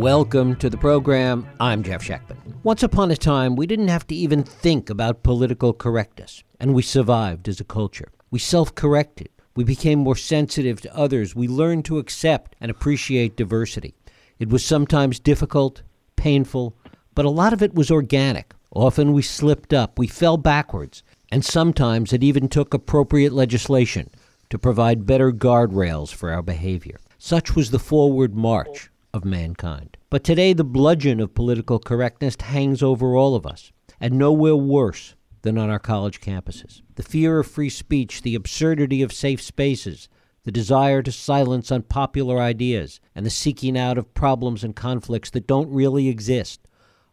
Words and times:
Welcome 0.00 0.56
to 0.56 0.70
the 0.70 0.78
program. 0.78 1.46
I'm 1.60 1.82
Jeff 1.82 2.02
Schechtman. 2.02 2.54
Once 2.62 2.82
upon 2.82 3.10
a 3.10 3.16
time, 3.18 3.54
we 3.54 3.66
didn't 3.66 3.88
have 3.88 4.06
to 4.06 4.14
even 4.14 4.42
think 4.42 4.88
about 4.88 5.22
political 5.22 5.74
correctness, 5.74 6.42
and 6.58 6.72
we 6.72 6.80
survived 6.80 7.46
as 7.48 7.60
a 7.60 7.64
culture. 7.64 8.10
We 8.30 8.38
self 8.38 8.74
corrected. 8.74 9.28
We 9.54 9.62
became 9.62 9.98
more 9.98 10.16
sensitive 10.16 10.80
to 10.80 10.96
others. 10.96 11.36
We 11.36 11.48
learned 11.48 11.84
to 11.84 11.98
accept 11.98 12.56
and 12.62 12.70
appreciate 12.70 13.36
diversity. 13.36 13.94
It 14.38 14.48
was 14.48 14.64
sometimes 14.64 15.20
difficult, 15.20 15.82
painful, 16.16 16.74
but 17.14 17.26
a 17.26 17.30
lot 17.30 17.52
of 17.52 17.62
it 17.62 17.74
was 17.74 17.90
organic. 17.90 18.54
Often 18.74 19.12
we 19.12 19.20
slipped 19.20 19.74
up, 19.74 19.98
we 19.98 20.06
fell 20.06 20.38
backwards, 20.38 21.02
and 21.30 21.44
sometimes 21.44 22.14
it 22.14 22.24
even 22.24 22.48
took 22.48 22.72
appropriate 22.72 23.34
legislation 23.34 24.08
to 24.48 24.58
provide 24.58 25.04
better 25.04 25.30
guardrails 25.30 26.10
for 26.10 26.30
our 26.30 26.40
behavior. 26.40 26.98
Such 27.18 27.54
was 27.54 27.70
the 27.70 27.78
forward 27.78 28.34
march 28.34 28.89
of 29.12 29.24
mankind. 29.24 29.96
But 30.08 30.24
today, 30.24 30.52
the 30.52 30.64
bludgeon 30.64 31.20
of 31.20 31.34
political 31.34 31.78
correctness 31.78 32.36
hangs 32.40 32.82
over 32.82 33.16
all 33.16 33.34
of 33.34 33.46
us, 33.46 33.72
and 34.00 34.14
nowhere 34.14 34.56
worse 34.56 35.14
than 35.42 35.58
on 35.58 35.70
our 35.70 35.78
college 35.78 36.20
campuses. 36.20 36.82
The 36.96 37.02
fear 37.02 37.38
of 37.38 37.46
free 37.46 37.70
speech, 37.70 38.22
the 38.22 38.34
absurdity 38.34 39.02
of 39.02 39.12
safe 39.12 39.40
spaces, 39.40 40.08
the 40.44 40.52
desire 40.52 41.02
to 41.02 41.12
silence 41.12 41.70
unpopular 41.70 42.38
ideas, 42.38 43.00
and 43.14 43.26
the 43.26 43.30
seeking 43.30 43.76
out 43.76 43.98
of 43.98 44.14
problems 44.14 44.64
and 44.64 44.74
conflicts 44.74 45.30
that 45.30 45.46
don't 45.46 45.70
really 45.70 46.08
exist 46.08 46.60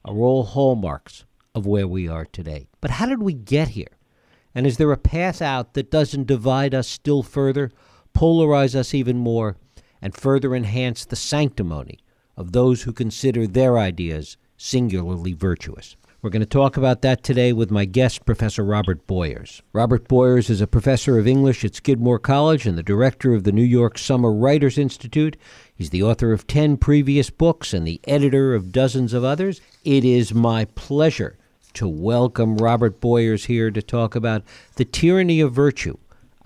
are 0.05 0.15
all 0.15 0.43
hallmarks 0.43 1.25
of 1.53 1.65
where 1.65 1.87
we 1.87 2.07
are 2.07 2.25
today. 2.25 2.67
But 2.79 2.91
how 2.91 3.05
did 3.05 3.21
we 3.21 3.33
get 3.33 3.69
here? 3.69 3.97
And 4.55 4.65
is 4.65 4.77
there 4.77 4.91
a 4.91 4.97
path 4.97 5.41
out 5.41 5.73
that 5.73 5.91
doesn't 5.91 6.27
divide 6.27 6.73
us 6.73 6.87
still 6.87 7.23
further, 7.23 7.71
polarize 8.15 8.75
us 8.75 8.93
even 8.93 9.17
more, 9.17 9.57
and 10.01 10.15
further 10.15 10.55
enhance 10.55 11.05
the 11.05 11.15
sanctimony 11.15 11.99
of 12.35 12.51
those 12.51 12.83
who 12.83 12.93
consider 12.93 13.47
their 13.47 13.77
ideas 13.77 14.37
singularly 14.57 15.33
virtuous. 15.33 15.95
We're 16.21 16.31
going 16.31 16.41
to 16.41 16.47
talk 16.47 16.77
about 16.77 17.03
that 17.03 17.23
today 17.23 17.53
with 17.53 17.69
my 17.69 17.85
guest, 17.85 18.25
Professor 18.25 18.63
Robert 18.63 19.05
Boyers. 19.05 19.61
Robert 19.71 20.07
Boyers 20.07 20.49
is 20.49 20.61
a 20.61 20.67
professor 20.67 21.19
of 21.19 21.27
English 21.27 21.63
at 21.63 21.75
Skidmore 21.75 22.17
College 22.17 22.65
and 22.65 22.75
the 22.75 22.83
director 22.83 23.35
of 23.35 23.43
the 23.43 23.51
New 23.51 23.63
York 23.63 23.99
Summer 23.99 24.33
Writers 24.33 24.79
Institute. 24.79 25.37
He's 25.75 25.91
the 25.91 26.01
author 26.01 26.33
of 26.33 26.47
10 26.47 26.77
previous 26.77 27.29
books 27.29 27.71
and 27.71 27.85
the 27.85 28.01
editor 28.07 28.55
of 28.55 28.71
dozens 28.71 29.13
of 29.13 29.23
others. 29.23 29.61
It 29.85 30.03
is 30.03 30.33
my 30.33 30.65
pleasure 30.65 31.37
to 31.73 31.87
welcome 31.87 32.57
Robert 32.57 32.99
Boyers 32.99 33.45
here 33.45 33.69
to 33.69 33.81
talk 33.83 34.15
about 34.15 34.41
the 34.75 34.85
tyranny 34.85 35.39
of 35.39 35.53
virtue, 35.53 35.97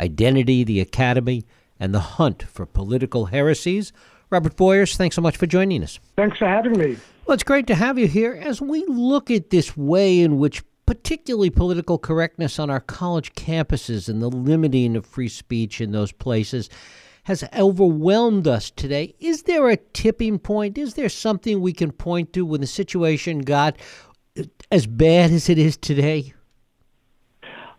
identity, 0.01 0.65
the 0.65 0.81
academy, 0.81 1.45
and 1.81 1.95
the 1.95 1.99
hunt 1.99 2.43
for 2.43 2.65
political 2.67 3.25
heresies. 3.25 3.91
Robert 4.29 4.55
Boyers, 4.55 4.95
thanks 4.95 5.15
so 5.15 5.21
much 5.21 5.35
for 5.35 5.47
joining 5.47 5.83
us. 5.83 5.99
Thanks 6.15 6.37
for 6.37 6.47
having 6.47 6.77
me. 6.77 6.95
Well, 7.25 7.33
it's 7.33 7.43
great 7.43 7.65
to 7.67 7.75
have 7.75 7.97
you 7.97 8.07
here 8.07 8.39
as 8.39 8.61
we 8.61 8.85
look 8.85 9.31
at 9.31 9.49
this 9.49 9.75
way 9.75 10.21
in 10.21 10.37
which 10.37 10.63
particularly 10.85 11.49
political 11.49 11.97
correctness 11.97 12.59
on 12.59 12.69
our 12.69 12.79
college 12.79 13.33
campuses 13.33 14.07
and 14.07 14.21
the 14.21 14.29
limiting 14.29 14.95
of 14.95 15.05
free 15.07 15.27
speech 15.27 15.81
in 15.81 15.91
those 15.91 16.11
places 16.11 16.69
has 17.23 17.43
overwhelmed 17.57 18.47
us 18.47 18.69
today. 18.69 19.15
Is 19.19 19.43
there 19.43 19.67
a 19.69 19.77
tipping 19.77 20.37
point? 20.37 20.77
Is 20.77 20.93
there 20.93 21.09
something 21.09 21.61
we 21.61 21.73
can 21.73 21.91
point 21.91 22.31
to 22.33 22.45
when 22.45 22.61
the 22.61 22.67
situation 22.67 23.39
got 23.39 23.75
as 24.71 24.85
bad 24.85 25.31
as 25.31 25.49
it 25.49 25.57
is 25.57 25.77
today? 25.77 26.33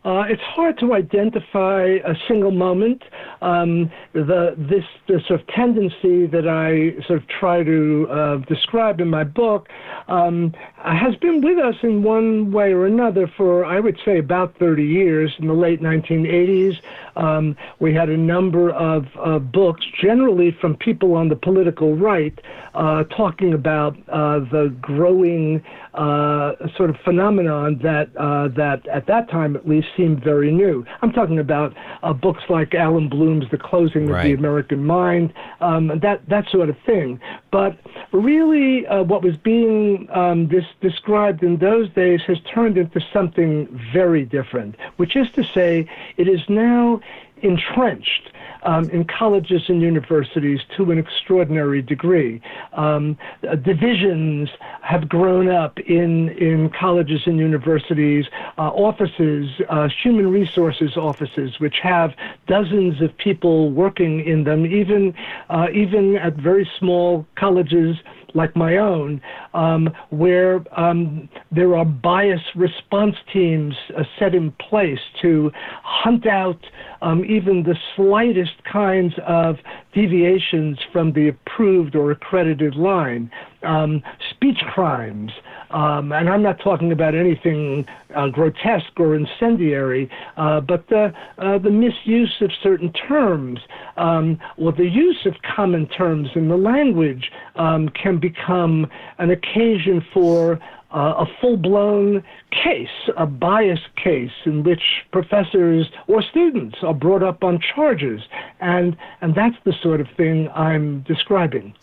Uh, 0.05 0.25
it's 0.29 0.43
hard 0.43 0.77
to 0.79 0.95
identify 0.95 1.83
a 2.05 2.15
single 2.27 2.51
moment. 2.51 3.05
Um, 3.41 3.91
the 4.15 4.55
this 4.59 4.85
this 5.07 5.25
sort 5.29 5.41
of 5.41 5.47
tendency 5.47 6.27
that 6.27 6.49
I 6.49 7.01
sort 7.07 7.23
of 7.23 7.29
try 7.29 7.63
to 7.63 8.09
uh, 8.11 8.37
describe 8.39 9.01
in 9.01 9.09
my 9.09 9.23
book 9.23 9.69
um, 10.09 10.53
has 10.77 11.15
been 11.17 11.41
with 11.41 11.59
us 11.59 11.77
in 11.85 12.03
one 12.03 12.51
way 12.51 12.73
or 12.73 12.85
another 12.87 13.31
for 13.37 13.65
I 13.65 13.79
would 13.79 13.99
say 14.05 14.19
about 14.19 14.57
30 14.59 14.83
years. 14.85 15.33
In 15.39 15.47
the 15.47 15.55
late 15.55 15.81
1980s, 15.81 16.81
um, 17.15 17.57
we 17.79 17.95
had 17.95 18.09
a 18.09 18.17
number 18.17 18.71
of 18.71 19.07
uh, 19.25 19.39
books, 19.39 19.87
generally 20.01 20.51
from 20.61 20.77
people 20.77 21.15
on 21.15 21.29
the 21.29 21.37
political 21.37 21.95
right, 21.95 22.37
uh, 22.75 23.05
talking 23.05 23.55
about 23.55 23.97
uh, 24.09 24.41
the 24.41 24.75
growing 24.81 25.63
uh, 25.95 26.55
sort 26.77 26.91
of 26.91 26.97
phenomenon 27.05 27.79
that 27.83 28.13
that 28.15 28.87
at 28.89 29.07
that 29.07 29.31
time 29.31 29.57
at 29.57 29.69
least 29.69 29.89
seemed 29.97 30.23
very 30.23 30.51
new. 30.51 30.85
I'm 31.03 31.13
talking 31.13 31.39
about 31.39 31.75
uh, 32.03 32.13
books 32.13 32.43
like 32.49 32.75
Allan 32.75 33.09
Bloom's 33.09 33.45
The 33.51 33.59
Closing 33.59 34.07
right. 34.07 34.21
of 34.21 34.25
the 34.25 34.33
American 34.33 34.85
Mind, 34.85 35.33
um, 35.61 35.99
that 36.01 36.27
that 36.29 36.49
sort 36.51 36.69
of 36.69 36.77
thing. 36.87 37.21
But 37.51 37.79
really, 38.13 38.87
uh, 38.87 39.03
what 39.03 39.23
was 39.23 39.37
being 39.37 40.09
um, 40.13 40.49
this, 40.49 40.65
described 40.81 41.43
in 41.43 41.59
those 41.59 41.91
days 41.91 42.21
has 42.27 42.39
turned 42.53 42.79
into 42.79 43.01
something 43.13 43.69
very 43.93 44.25
different, 44.25 44.77
which 44.97 45.17
is 45.17 45.31
to 45.33 45.45
say, 45.45 45.89
it 46.17 46.29
is 46.29 46.41
now 46.49 47.01
entrenched 47.43 48.31
um, 48.65 48.91
in 48.91 49.05
colleges 49.05 49.63
and 49.69 49.83
universities 49.83 50.61
to 50.77 50.91
an 50.91 50.99
extraordinary 50.99 51.83
degree. 51.83 52.41
Um, 52.73 53.17
uh, 53.49 53.57
divisions 53.57 54.49
have 54.83 55.09
grown 55.09 55.49
up 55.49 55.79
in, 55.81 56.31
in 56.31 56.71
colleges 56.71 57.23
and 57.27 57.39
universities, 57.39 58.27
uh, 58.59 58.63
offices, 58.63 59.51
uh, 59.69 59.89
human 60.03 60.31
resources 60.31 60.97
offices, 60.97 61.59
which 61.59 61.77
have 61.83 62.15
dozens 62.47 63.01
of 63.01 63.17
people 63.19 63.71
working 63.71 64.25
in 64.25 64.45
them, 64.45 64.67
even, 64.67 65.15
uh, 65.51 65.67
even 65.73 66.17
at 66.17 66.35
very 66.35 66.69
small 66.79 67.27
colleges 67.37 67.97
like 68.35 68.55
my 68.57 68.77
own, 68.77 69.21
um, 69.55 69.89
where 70.11 70.65
um, 70.79 71.29
there 71.51 71.77
are 71.77 71.85
bias 71.85 72.41
response 72.55 73.17
teams 73.33 73.75
uh, 73.97 74.03
set 74.19 74.35
in 74.35 74.53
place 74.53 74.99
to 75.21 75.51
hunt 75.83 76.27
out 76.27 76.61
um, 77.03 77.25
even 77.25 77.63
the 77.63 77.77
slightest 77.97 78.63
kinds 78.71 79.15
of 79.27 79.57
deviations 79.95 80.79
from 80.93 81.13
the 81.13 81.29
approved 81.29 81.95
or 81.97 82.11
accredited 82.11 82.75
line. 82.75 83.31
Um, 83.65 84.03
speech 84.31 84.59
crimes, 84.75 85.31
um, 85.71 86.13
and 86.13 86.29
I'm 86.29 86.43
not 86.43 86.59
talking 86.61 86.93
about 86.93 87.15
anything 87.15 87.87
uh, 88.15 88.29
grotesque 88.29 88.99
or 88.99 89.15
incendiary, 89.15 90.11
uh, 90.37 90.61
but 90.61 90.89
the 90.89 91.13
uh, 91.39 91.59
the 91.59 91.71
misuse 91.71 92.35
of 92.41 92.51
certain 92.63 92.93
terms 92.93 93.61
um, 93.97 94.39
or 94.57 94.73
the 94.73 94.89
use 94.89 95.27
of 95.27 95.35
common 95.57 95.87
terms 95.89 96.29
in 96.35 96.49
the 96.49 96.57
language 96.57 97.31
um, 97.57 97.89
can 97.91 98.19
become 98.19 98.87
an 99.19 99.31
occasion 99.31 100.05
for 100.13 100.59
uh, 100.95 101.25
a 101.25 101.27
full 101.41 101.57
blown 101.57 102.23
case, 102.51 102.89
a 103.17 103.27
bias 103.27 103.81
case 104.03 104.31
in 104.45 104.63
which 104.63 104.83
professors 105.13 105.91
or 106.07 106.23
students 106.23 106.79
are 106.83 106.95
brought 106.95 107.23
up 107.23 107.43
on 107.43 107.61
charges. 107.75 108.21
And, 108.61 108.97
and 109.21 109.35
that's 109.35 109.57
the 109.65 109.73
sort 109.83 110.01
of 110.01 110.09
thing 110.17 110.49
I'm 110.55 111.01
describing. 111.03 111.75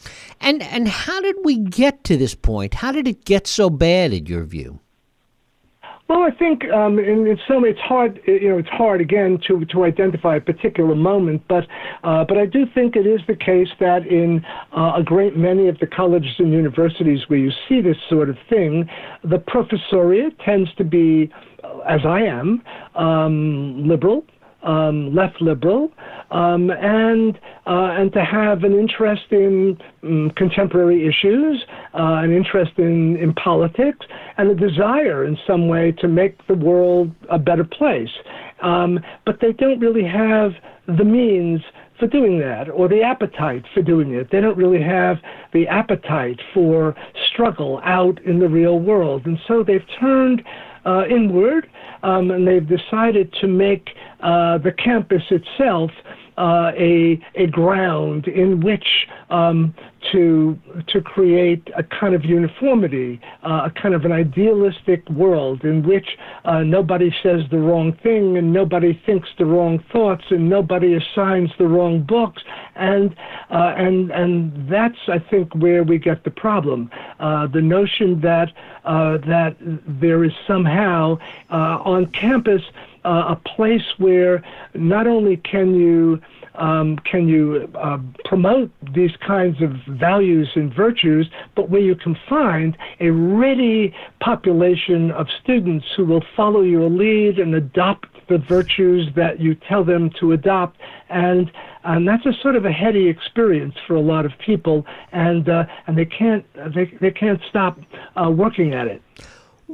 And, 0.42 0.62
and 0.64 0.88
how 0.88 1.22
did 1.22 1.38
we 1.44 1.58
get 1.58 2.04
to 2.06 2.18
this 2.18 2.36
point? 2.36 2.76
How 2.76 2.92
did 2.92 3.08
it 3.08 3.26
get 3.26 3.48
so 3.48 3.70
bad, 3.70 4.14
in 4.14 4.26
your 4.26 4.44
view? 4.44 4.80
Well, 6.10 6.24
I 6.24 6.32
think 6.32 6.66
um, 6.72 6.98
in, 6.98 7.28
in 7.28 7.38
some 7.48 7.64
it's 7.66 7.80
hard. 7.80 8.20
You 8.26 8.50
know, 8.50 8.58
it's 8.58 8.70
hard 8.70 9.00
again 9.00 9.40
to 9.48 9.64
to 9.66 9.84
identify 9.84 10.38
a 10.38 10.42
particular 10.42 10.96
moment, 10.96 11.44
but 11.48 11.66
uh, 12.04 12.26
but 12.28 12.36
I 12.36 12.48
do 12.48 12.66
think 12.74 12.96
it 12.96 13.06
is 13.06 13.22
the 13.28 13.36
case 13.36 13.68
that 13.80 14.08
in 14.08 14.44
uh, 14.76 14.94
a 14.98 15.04
great 15.04 15.38
many 15.38 15.68
of 15.68 15.78
the 15.78 15.86
colleges 15.86 16.34
and 16.40 16.52
universities 16.52 17.20
where 17.28 17.38
you 17.38 17.52
see 17.68 17.80
this 17.80 17.98
sort 18.10 18.28
of 18.28 18.38
thing, 18.50 18.90
the 19.24 19.38
professoriate 19.38 20.44
tends 20.44 20.74
to 20.78 20.84
be, 20.84 21.32
as 21.88 22.02
I 22.04 22.22
am, 22.22 22.64
um, 22.96 23.88
liberal 23.88 24.26
um, 24.64 25.16
left 25.16 25.42
liberal, 25.42 25.92
um, 26.32 26.70
and 26.70 27.38
uh, 27.66 27.96
and 28.00 28.12
to 28.14 28.24
have 28.24 28.64
an 28.64 28.74
interest 28.74 29.32
in 29.32 29.78
um, 30.04 30.32
contemporary 30.36 31.08
issues, 31.08 31.64
uh, 31.94 32.22
an 32.24 32.32
interest 32.32 32.72
in, 32.78 33.16
in 33.18 33.34
politics, 33.34 34.06
and 34.38 34.50
a 34.50 34.56
desire 34.56 35.26
in 35.26 35.38
some 35.48 35.68
way 35.68 35.92
to 35.94 36.08
make 36.08 36.46
the 36.48 36.56
world 36.56 37.12
a 37.30 37.40
better 37.40 37.64
place. 37.64 38.10
Um, 38.62 39.00
but 39.26 39.40
they 39.40 39.54
don't 39.54 39.80
really 39.80 40.06
have 40.06 40.52
the 40.88 41.06
means 41.06 41.62
for 42.00 42.08
doing 42.08 42.40
that 42.40 42.70
or 42.70 42.88
the 42.88 43.02
appetite 43.02 43.66
for 43.74 43.82
doing 43.82 44.14
it. 44.14 44.30
They 44.32 44.42
don't 44.42 44.58
really 44.58 44.82
have 44.82 45.18
the 45.54 45.68
appetite 45.68 46.40
for 46.54 46.96
struggle 47.32 47.82
out 47.84 48.22
in 48.24 48.40
the 48.40 48.48
real 48.48 48.80
world. 48.80 49.26
And 49.26 49.38
so 49.48 49.64
they've 49.64 49.86
turned 50.00 50.42
uh, 50.86 51.04
inward 51.10 51.70
um, 52.04 52.32
and 52.32 52.48
they've 52.48 52.68
decided 52.68 53.34
to 53.42 53.48
make 53.48 53.90
uh, 54.22 54.58
the 54.58 54.72
campus 54.72 55.24
itself 55.30 55.92
uh, 56.40 56.72
a 56.78 57.20
a 57.36 57.48
ground 57.48 58.26
in 58.28 58.62
which 58.62 59.08
um, 59.30 59.76
to 60.12 60.58
to 60.88 61.02
create 61.02 61.70
a 61.76 61.84
kind 61.84 62.16
of 62.16 62.24
uniformity, 62.24 63.20
uh, 63.44 63.68
a 63.68 63.72
kind 63.82 63.94
of 63.94 64.06
an 64.06 64.14
idealistic 64.14 65.08
world 65.10 65.66
in 65.66 65.86
which 65.86 66.18
uh, 66.46 66.60
nobody 66.60 67.14
says 67.22 67.42
the 67.52 67.58
wrong 67.58 67.92
thing 68.02 68.38
and 68.38 68.54
nobody 68.54 68.94
thinks 69.06 69.28
the 69.38 69.46
wrong 69.46 69.84
thoughts 69.92 70.24
and 70.30 70.50
nobody 70.50 70.94
assigns 70.94 71.52
the 71.58 71.68
wrong 71.68 72.02
books, 72.02 72.42
and 72.76 73.14
uh, 73.52 73.74
and 73.76 74.10
and 74.12 74.70
that's 74.70 75.10
I 75.10 75.20
think 75.20 75.54
where 75.56 75.84
we 75.84 75.98
get 75.98 76.24
the 76.24 76.32
problem. 76.32 76.90
Uh, 77.20 77.48
the 77.48 77.62
notion 77.62 78.22
that 78.22 78.54
that 78.86 79.58
there 79.60 80.24
is 80.24 80.32
somehow 80.48 81.18
on 81.50 82.06
campus 82.08 82.62
a 83.10 83.42
place 83.56 83.86
where 83.98 84.44
not 84.74 85.08
only 85.08 85.38
can 85.38 85.76
you 85.76 86.20
um, 86.56 86.98
can 87.10 87.28
you 87.28 87.70
uh, 87.76 87.98
promote 88.26 88.70
these 88.94 89.12
kinds 89.26 89.62
of 89.62 89.72
values 89.98 90.50
and 90.56 90.74
virtues, 90.74 91.30
but 91.56 91.70
where 91.70 91.82
you 91.82 91.96
can 91.96 92.18
find 92.28 92.78
a 93.00 93.10
ready 93.10 93.94
population 94.20 95.12
of 95.12 95.28
students 95.42 95.86
who 95.96 96.06
will 96.06 96.24
follow 96.36 96.62
your 96.62 96.90
lead 96.90 97.40
and 97.40 97.56
adopt 97.56 98.08
the 98.28 98.38
virtues 98.50 99.08
that 99.16 99.40
you 99.40 99.56
tell 99.56 99.84
them 99.84 100.10
to 100.20 100.34
adopt, 100.34 100.78
and 101.10 101.50
and 101.84 102.08
that's 102.08 102.26
a 102.26 102.34
sort 102.42 102.56
of 102.56 102.66
a 102.66 102.72
heady 102.72 103.08
experience 103.08 103.74
for 103.88 103.96
a 103.96 104.02
lot 104.02 104.26
of 104.26 104.32
people, 104.46 104.86
and 105.12 105.50
uh, 105.50 105.64
and 105.88 105.98
they 105.98 106.06
can't 106.06 106.46
they 106.76 106.92
they 107.00 107.12
can't 107.12 107.40
stop 107.50 107.80
uh, 108.16 108.30
working 108.30 108.74
at 108.74 108.88
it. 108.88 109.02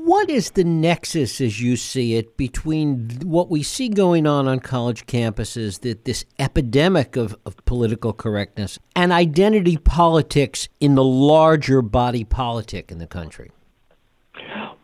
What 0.06 0.30
is 0.30 0.52
the 0.52 0.63
nexus, 0.63 1.42
as 1.42 1.60
you 1.60 1.75
see 1.75 2.13
it, 2.13 2.38
between 2.38 3.10
what 3.24 3.50
we 3.50 3.63
see 3.63 3.90
going 3.90 4.28
on 4.28 4.48
on 4.48 4.60
college 4.60 5.07
campuses, 5.07 5.80
that 5.80 6.06
this 6.06 6.25
epidemic 6.38 7.16
of, 7.16 7.36
of 7.44 7.57
political 7.66 8.13
correctness, 8.13 8.78
and 8.96 9.12
identity 9.12 9.78
politics 9.78 10.69
in 10.80 10.94
the 10.94 11.04
larger 11.04 11.81
body 11.81 12.24
politic 12.24 12.92
in 12.92 13.00
the 13.00 13.07
country? 13.07 13.50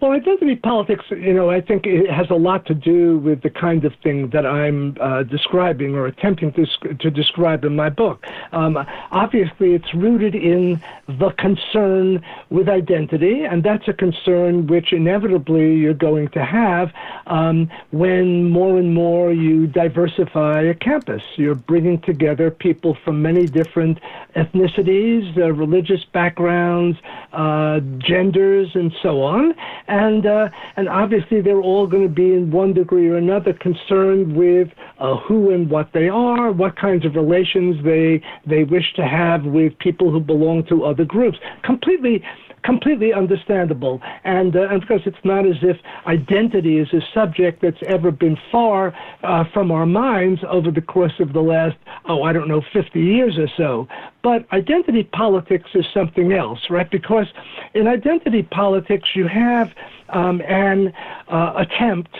Well, 0.01 0.13
identity 0.13 0.56
politics, 0.56 1.06
you 1.12 1.31
know, 1.31 1.51
I 1.51 1.62
think 1.62 1.86
it 1.86 2.09
has 2.09 2.31
a 2.31 2.36
lot 2.36 2.65
to 2.65 2.74
do 2.74 3.19
with 3.19 3.44
the 3.44 3.51
kind 3.51 3.86
of 3.86 3.94
thing 4.01 4.31
that 4.31 4.48
I'm 4.48 4.98
uh, 5.00 5.21
describing 5.21 5.94
or 5.94 6.07
attempting 6.07 6.51
to, 6.53 6.65
to 6.95 7.12
describe 7.12 7.63
in 7.63 7.75
my 7.75 7.89
book. 7.89 8.25
Um, 8.51 8.83
obviously, 9.12 9.75
it's 9.75 9.94
rooted 9.94 10.33
in 10.33 10.81
the 11.07 11.30
concern 11.38 12.25
with 12.50 12.68
identity, 12.68 13.44
and 13.44 13.62
that's 13.62 13.88
a 13.88 13.94
concern 13.94 14.65
which 14.65 14.92
inevitably 14.92 15.75
you're 15.75 15.94
going 15.94 16.30
to 16.30 16.44
have 16.44 16.92
um, 17.27 17.69
when 17.92 18.50
more 18.50 18.80
and 18.80 18.95
more 18.95 19.31
you 19.31 19.68
diversify 19.68 20.62
a 20.63 20.74
campus. 20.74 21.21
You're 21.36 21.53
bringing 21.53 22.01
together 22.01 22.50
people 22.50 22.98
from 23.06 23.21
many 23.21 23.45
different 23.45 24.00
ethnicities, 24.36 25.38
uh, 25.38 25.53
religious 25.53 26.03
backgrounds, 26.06 26.98
uh, 27.33 27.81
genders, 28.00 28.71
and 28.74 28.92
so 29.03 29.21
on 29.21 29.53
and 29.91 30.25
uh, 30.25 30.47
and 30.77 30.88
obviously 30.88 31.41
they're 31.41 31.61
all 31.61 31.85
going 31.85 32.07
to 32.07 32.13
be 32.13 32.33
in 32.33 32.49
one 32.49 32.73
degree 32.73 33.07
or 33.07 33.17
another 33.17 33.53
concerned 33.53 34.35
with 34.35 34.69
uh, 34.99 35.17
who 35.17 35.51
and 35.51 35.69
what 35.69 35.89
they 35.93 36.07
are, 36.07 36.51
what 36.51 36.75
kinds 36.77 37.05
of 37.05 37.15
relations 37.15 37.75
they 37.83 38.21
they 38.47 38.63
wish 38.63 38.93
to 38.95 39.05
have 39.05 39.43
with 39.43 39.77
people 39.79 40.09
who 40.09 40.19
belong 40.19 40.65
to 40.69 40.85
other 40.85 41.03
groups. 41.03 41.38
Completely 41.63 42.23
completely 42.63 43.13
understandable. 43.13 44.02
And, 44.24 44.56
uh, 44.56 44.69
and 44.69 44.81
because 44.81 45.02
it's 45.06 45.24
not 45.24 45.46
as 45.46 45.58
if 45.62 45.78
identity 46.06 46.78
is 46.78 46.94
a 46.94 47.02
subject 47.13 47.62
that's 47.62 47.81
ever 47.88 48.12
been 48.12 48.38
far 48.52 48.94
uh, 49.24 49.44
from 49.54 49.72
our 49.72 49.86
minds 49.86 50.42
over 50.48 50.72
the 50.72 50.81
course 50.81 51.19
of 51.19 51.34
the 51.34 51.42
last, 51.42 51.78
oh, 52.06 52.24
I 52.24 52.34
don't 52.34 52.48
know, 52.48 52.62
50 52.74 53.00
years 53.00 53.38
or 53.38 53.48
so. 53.58 53.88
But 54.22 54.52
identity 54.54 55.04
politics 55.04 55.72
is 55.74 55.86
something 55.94 56.31
else, 56.34 56.69
right? 56.69 56.90
Because 56.90 57.28
in 57.74 57.88
identity 57.88 58.44
politics, 58.44 59.10
you 59.16 59.28
have 59.28 59.74
um, 60.10 60.42
an 60.42 60.94
uh, 61.28 61.54
attempt 61.56 62.18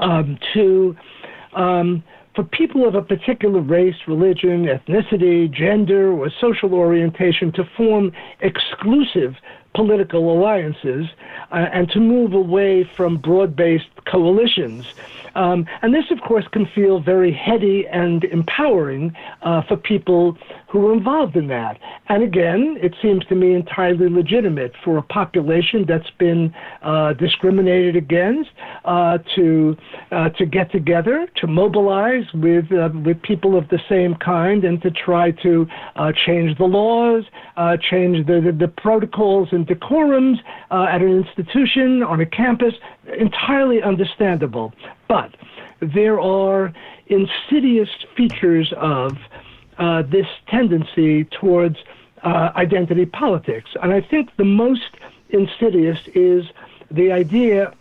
um, 0.00 0.38
to 0.54 0.96
um, 1.52 2.02
for 2.38 2.44
people 2.44 2.86
of 2.86 2.94
a 2.94 3.02
particular 3.02 3.60
race, 3.60 3.96
religion, 4.06 4.66
ethnicity, 4.66 5.50
gender, 5.52 6.12
or 6.12 6.30
social 6.40 6.72
orientation 6.72 7.50
to 7.50 7.64
form 7.76 8.12
exclusive 8.42 9.34
political 9.74 10.32
alliances 10.32 11.06
uh, 11.50 11.66
and 11.72 11.90
to 11.90 11.98
move 11.98 12.34
away 12.34 12.88
from 12.96 13.16
broad 13.16 13.56
based 13.56 13.88
coalitions. 14.06 14.86
Um, 15.34 15.66
and 15.82 15.92
this, 15.92 16.04
of 16.12 16.20
course, 16.20 16.44
can 16.52 16.64
feel 16.76 17.00
very 17.00 17.32
heady 17.32 17.88
and 17.90 18.22
empowering 18.22 19.16
uh, 19.42 19.62
for 19.62 19.76
people 19.76 20.38
who 20.68 20.80
were 20.80 20.92
involved 20.92 21.34
in 21.34 21.48
that. 21.48 21.78
And 22.08 22.22
again, 22.22 22.76
it 22.80 22.94
seems 23.00 23.24
to 23.26 23.34
me 23.34 23.54
entirely 23.54 24.08
legitimate 24.08 24.72
for 24.84 24.98
a 24.98 25.02
population 25.02 25.84
that's 25.86 26.10
been 26.18 26.54
uh, 26.82 27.14
discriminated 27.14 27.96
against 27.96 28.50
uh, 28.84 29.18
to 29.34 29.76
uh, 30.12 30.28
to 30.30 30.46
get 30.46 30.70
together, 30.70 31.26
to 31.36 31.46
mobilize 31.46 32.24
with 32.34 32.70
uh, 32.70 32.90
with 33.04 33.20
people 33.22 33.56
of 33.56 33.68
the 33.68 33.80
same 33.88 34.14
kind, 34.16 34.64
and 34.64 34.82
to 34.82 34.90
try 34.90 35.30
to 35.30 35.66
uh, 35.96 36.12
change 36.26 36.56
the 36.58 36.64
laws, 36.64 37.24
uh, 37.56 37.76
change 37.90 38.26
the, 38.26 38.40
the, 38.40 38.52
the 38.52 38.68
protocols 38.68 39.48
and 39.52 39.66
decorums 39.66 40.38
at 40.70 41.00
an 41.00 41.24
institution 41.24 42.02
on 42.02 42.20
a 42.20 42.26
campus. 42.26 42.74
Entirely 43.18 43.82
understandable, 43.82 44.74
but 45.08 45.34
there 45.80 46.20
are 46.20 46.74
insidious 47.06 47.88
features 48.14 48.70
of 48.76 49.16
uh, 49.78 50.02
this 50.02 50.26
tendency 50.48 51.24
towards 51.24 51.76
uh, 52.22 52.50
identity 52.56 53.06
politics. 53.06 53.70
And 53.82 53.92
I 53.92 54.00
think 54.00 54.30
the 54.36 54.44
most 54.44 54.96
insidious 55.30 55.98
is 56.14 56.44
the 56.90 57.12
idea 57.12 57.72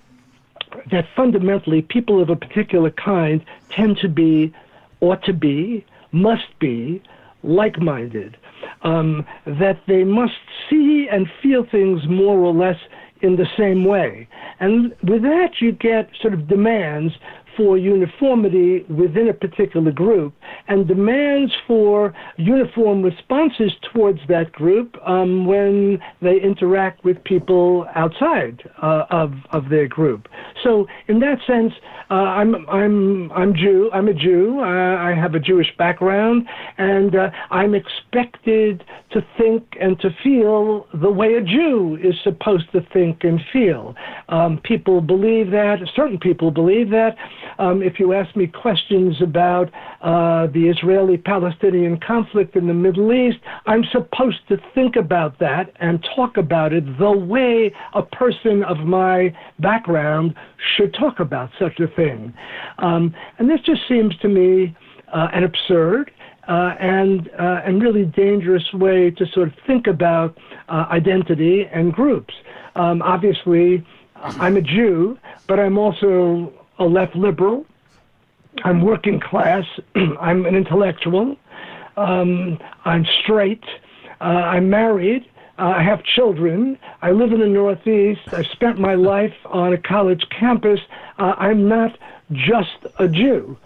that 0.91 1.07
fundamentally 1.15 1.81
people 1.81 2.21
of 2.21 2.29
a 2.29 2.35
particular 2.35 2.91
kind 2.91 3.44
tend 3.69 3.97
to 3.99 4.09
be, 4.09 4.53
ought 4.99 5.23
to 5.23 5.33
be, 5.33 5.85
must 6.11 6.59
be 6.59 7.01
like 7.44 7.79
minded, 7.79 8.38
um, 8.81 9.25
that 9.45 9.79
they 9.88 10.03
must 10.03 10.33
see 10.69 11.07
and 11.09 11.29
feel 11.41 11.65
things 11.65 12.07
more 12.07 12.38
or 12.39 12.53
less 12.53 12.79
in 13.21 13.35
the 13.38 13.47
same 13.57 13.85
way. 13.85 14.27
And 14.59 14.95
with 15.03 15.23
that, 15.23 15.61
you 15.61 15.71
get 15.71 16.09
sort 16.21 16.33
of 16.33 16.47
demands 16.47 17.13
for 17.57 17.77
uniformity 17.77 18.86
within 18.89 19.27
a 19.30 19.33
particular 19.33 19.92
group 19.92 20.33
and 20.68 20.88
demands 20.88 21.51
for 21.65 22.13
uniform 22.38 23.01
responses 23.01 23.71
towards 23.92 24.19
that 24.30 24.51
group 24.51 24.95
um, 25.06 25.45
when 25.45 26.00
they 26.21 26.39
interact 26.42 27.04
with 27.04 27.21
people 27.24 27.86
outside 27.95 28.62
uh, 28.81 29.06
of, 29.09 29.33
of 29.51 29.69
their 29.69 29.88
group. 29.88 30.27
So, 30.63 30.86
in 31.07 31.19
that 31.19 31.39
sense, 31.48 31.74
uh, 32.09 32.13
I'm, 32.13 32.56
I'm, 32.69 33.31
I'm, 33.31 33.54
Jew, 33.54 33.89
I'm 33.94 34.07
a 34.07 34.13
Jew. 34.13 34.59
Uh, 34.59 34.63
I 34.63 35.13
have 35.13 35.36
a 35.36 35.39
Jewish 35.39 35.68
background, 35.78 36.47
and 36.78 37.16
uh, 37.16 37.30
I'm 37.52 37.76
expected 37.76 38.83
to 39.11 39.21
think 39.37 39.64
and 39.81 39.99
to 39.99 40.09
feel 40.23 40.87
the 40.94 41.11
way 41.11 41.33
a 41.33 41.42
Jew 41.42 41.97
is 42.02 42.16
supposed 42.23 42.71
to 42.71 42.81
think 42.94 43.23
and 43.23 43.40
feel. 43.52 43.95
Um, 44.30 44.59
people 44.64 45.02
believe 45.02 45.52
that, 45.52 45.78
certain 45.95 46.19
people 46.19 46.52
believe 46.52 46.90
that. 46.92 47.16
Um, 47.59 47.81
if 47.81 47.99
you 47.99 48.14
ask 48.14 48.35
me 48.35 48.47
questions 48.47 49.21
about 49.21 49.71
uh, 50.02 50.47
the 50.47 50.68
Israeli 50.68 51.18
Palestinian 51.18 51.99
conflict 51.99 52.56
in 52.56 52.68
the 52.68 52.73
Middle 52.73 53.11
East, 53.11 53.40
I'm 53.66 53.83
supposed 53.92 54.47
to 54.49 54.57
think 54.76 54.95
about 54.95 55.40
that 55.40 55.71
and 55.80 56.06
talk 56.16 56.37
about 56.37 56.73
it 56.73 56.83
the 56.97 57.11
way 57.11 57.73
a 57.94 58.04
person 58.04 58.64
of 58.64 58.80
my 58.80 59.35
background 59.59 60.35
should 60.76 60.94
talk 60.94 61.19
about 61.19 61.49
such 61.59 61.80
a 61.80 61.87
thing. 61.87 62.33
Um, 62.80 63.14
and 63.40 63.49
this 63.49 63.61
just 63.61 63.81
seems 63.87 64.16
to 64.18 64.28
me 64.28 64.76
uh, 65.14 65.30
an 65.33 65.44
absurd 65.44 66.11
uh, 66.47 66.76
and 66.80 67.30
uh, 67.37 67.61
and 67.66 67.81
really 67.81 68.06
dangerous 68.06 68.64
way 68.73 69.11
to 69.11 69.26
sort 69.33 69.49
of 69.49 69.54
think 69.66 69.87
about 69.87 70.37
uh, 70.69 70.85
identity 70.90 71.66
and 71.73 71.94
groups. 71.94 72.33
Um, 72.76 73.02
obviously, 73.02 73.85
I'm 74.16 74.56
a 74.57 74.61
Jew, 74.61 75.18
but 75.47 75.59
I'm 75.59 75.78
also 75.78 76.54
a 76.79 76.85
left 76.85 77.15
liberal. 77.15 77.65
I'm 78.63 78.81
working 78.81 79.19
class. 79.19 79.65
I'm 80.19 80.45
an 80.45 80.55
intellectual. 80.55 81.35
Um, 81.95 82.59
I'm 82.85 83.05
straight. 83.23 83.63
Uh, 84.21 84.23
I'm 84.23 84.69
married. 84.69 85.25
Uh, 85.59 85.73
I 85.77 85.83
have 85.83 86.03
children. 86.03 86.77
I 87.01 87.11
live 87.11 87.31
in 87.31 87.39
the 87.39 87.47
Northeast. 87.47 88.21
I 88.27 88.43
spent 88.43 88.79
my 88.79 88.95
life 89.13 89.33
on 89.45 89.73
a 89.73 89.77
college 89.77 90.23
campus. 90.29 90.79
Uh, 91.17 91.33
I'm 91.37 91.67
not 91.67 91.97
just 92.31 92.77
a 92.99 93.07
Jew. 93.07 93.57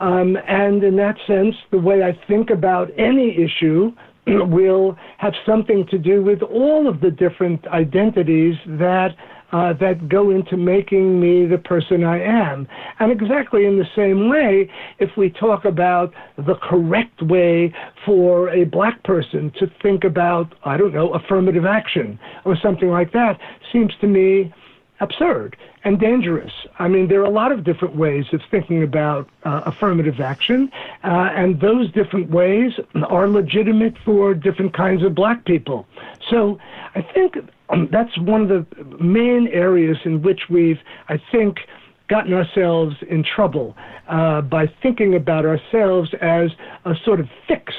Um, 0.00 0.36
and 0.46 0.84
in 0.84 0.96
that 0.96 1.16
sense, 1.26 1.56
the 1.70 1.78
way 1.78 2.04
I 2.04 2.12
think 2.28 2.50
about 2.50 2.90
any 2.96 3.36
issue, 3.36 3.92
will 4.48 4.96
have 5.18 5.34
something 5.46 5.86
to 5.90 5.98
do 5.98 6.22
with 6.22 6.42
all 6.42 6.88
of 6.88 7.00
the 7.00 7.10
different 7.10 7.66
identities 7.68 8.54
that 8.66 9.10
uh, 9.50 9.72
that 9.80 10.08
go 10.08 10.30
into 10.30 10.56
making 10.56 11.18
me 11.18 11.46
the 11.46 11.58
person 11.58 12.04
I 12.04 12.20
am. 12.20 12.68
And 12.98 13.10
exactly 13.10 13.64
in 13.64 13.78
the 13.78 13.86
same 13.96 14.28
way, 14.28 14.70
if 14.98 15.10
we 15.16 15.30
talk 15.30 15.64
about 15.64 16.12
the 16.36 16.56
correct 16.56 17.22
way 17.22 17.72
for 18.04 18.50
a 18.50 18.64
black 18.64 19.02
person 19.04 19.50
to 19.58 19.66
think 19.82 20.04
about, 20.04 20.54
I 20.64 20.76
don't 20.76 20.92
know, 20.92 21.14
affirmative 21.14 21.64
action 21.64 22.18
or 22.44 22.56
something 22.62 22.90
like 22.90 23.12
that, 23.12 23.38
seems 23.72 23.92
to 24.02 24.06
me 24.06 24.52
absurd 25.00 25.56
and 25.84 25.98
dangerous. 25.98 26.52
I 26.78 26.88
mean, 26.88 27.08
there 27.08 27.20
are 27.20 27.24
a 27.24 27.30
lot 27.30 27.52
of 27.52 27.64
different 27.64 27.96
ways 27.96 28.26
of 28.32 28.40
thinking 28.50 28.82
about 28.82 29.28
uh, 29.44 29.62
affirmative 29.66 30.20
action, 30.20 30.70
uh, 31.04 31.30
and 31.34 31.60
those 31.60 31.90
different 31.92 32.30
ways 32.30 32.72
are 33.08 33.28
legitimate 33.28 33.96
for 34.04 34.34
different 34.34 34.74
kinds 34.74 35.02
of 35.02 35.14
black 35.14 35.44
people. 35.44 35.86
So 36.28 36.58
I 36.94 37.02
think 37.02 37.36
um, 37.70 37.88
that's 37.90 38.16
one 38.18 38.42
of 38.42 38.48
the 38.48 38.84
main 39.02 39.48
areas 39.48 39.98
in 40.04 40.22
which 40.22 40.48
we've, 40.48 40.80
I 41.08 41.20
think, 41.30 41.60
gotten 42.08 42.32
ourselves 42.32 42.96
in 43.08 43.22
trouble 43.22 43.76
uh, 44.08 44.40
by 44.40 44.66
thinking 44.82 45.14
about 45.14 45.44
ourselves 45.44 46.12
as 46.20 46.50
a 46.84 46.94
sort 47.04 47.20
of 47.20 47.28
fixed 47.46 47.76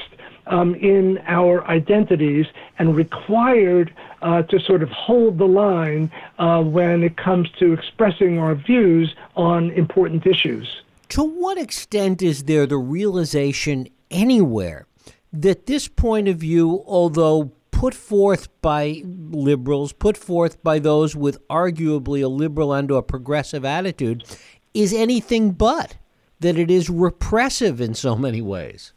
um, 0.50 0.74
in 0.74 1.18
our 1.26 1.66
identities 1.66 2.46
and 2.78 2.94
required 2.94 3.94
uh, 4.22 4.42
to 4.42 4.60
sort 4.60 4.82
of 4.82 4.90
hold 4.90 5.38
the 5.38 5.46
line 5.46 6.10
uh, 6.38 6.62
when 6.62 7.02
it 7.02 7.16
comes 7.16 7.48
to 7.58 7.72
expressing 7.72 8.38
our 8.38 8.54
views 8.54 9.14
on 9.36 9.70
important 9.70 10.26
issues. 10.26 10.82
To 11.10 11.24
what 11.24 11.58
extent 11.58 12.20
is 12.20 12.44
there 12.44 12.66
the 12.66 12.76
realization 12.76 13.88
anywhere 14.10 14.86
that 15.32 15.66
this 15.66 15.88
point 15.88 16.28
of 16.28 16.36
view, 16.36 16.84
although 16.86 17.52
put 17.70 17.94
forth 17.94 18.48
by 18.60 19.02
liberals, 19.06 19.92
put 19.92 20.16
forth 20.16 20.62
by 20.62 20.78
those 20.78 21.16
with 21.16 21.38
arguably 21.48 22.22
a 22.22 22.28
liberal 22.28 22.72
and 22.72 22.90
or 22.90 23.02
progressive 23.02 23.64
attitude, 23.64 24.24
is 24.74 24.92
anything 24.92 25.52
but 25.52 25.96
that 26.40 26.58
it 26.58 26.70
is 26.70 26.90
repressive 26.90 27.80
in 27.80 27.94
so 27.94 28.16
many 28.16 28.42
ways. 28.42 28.92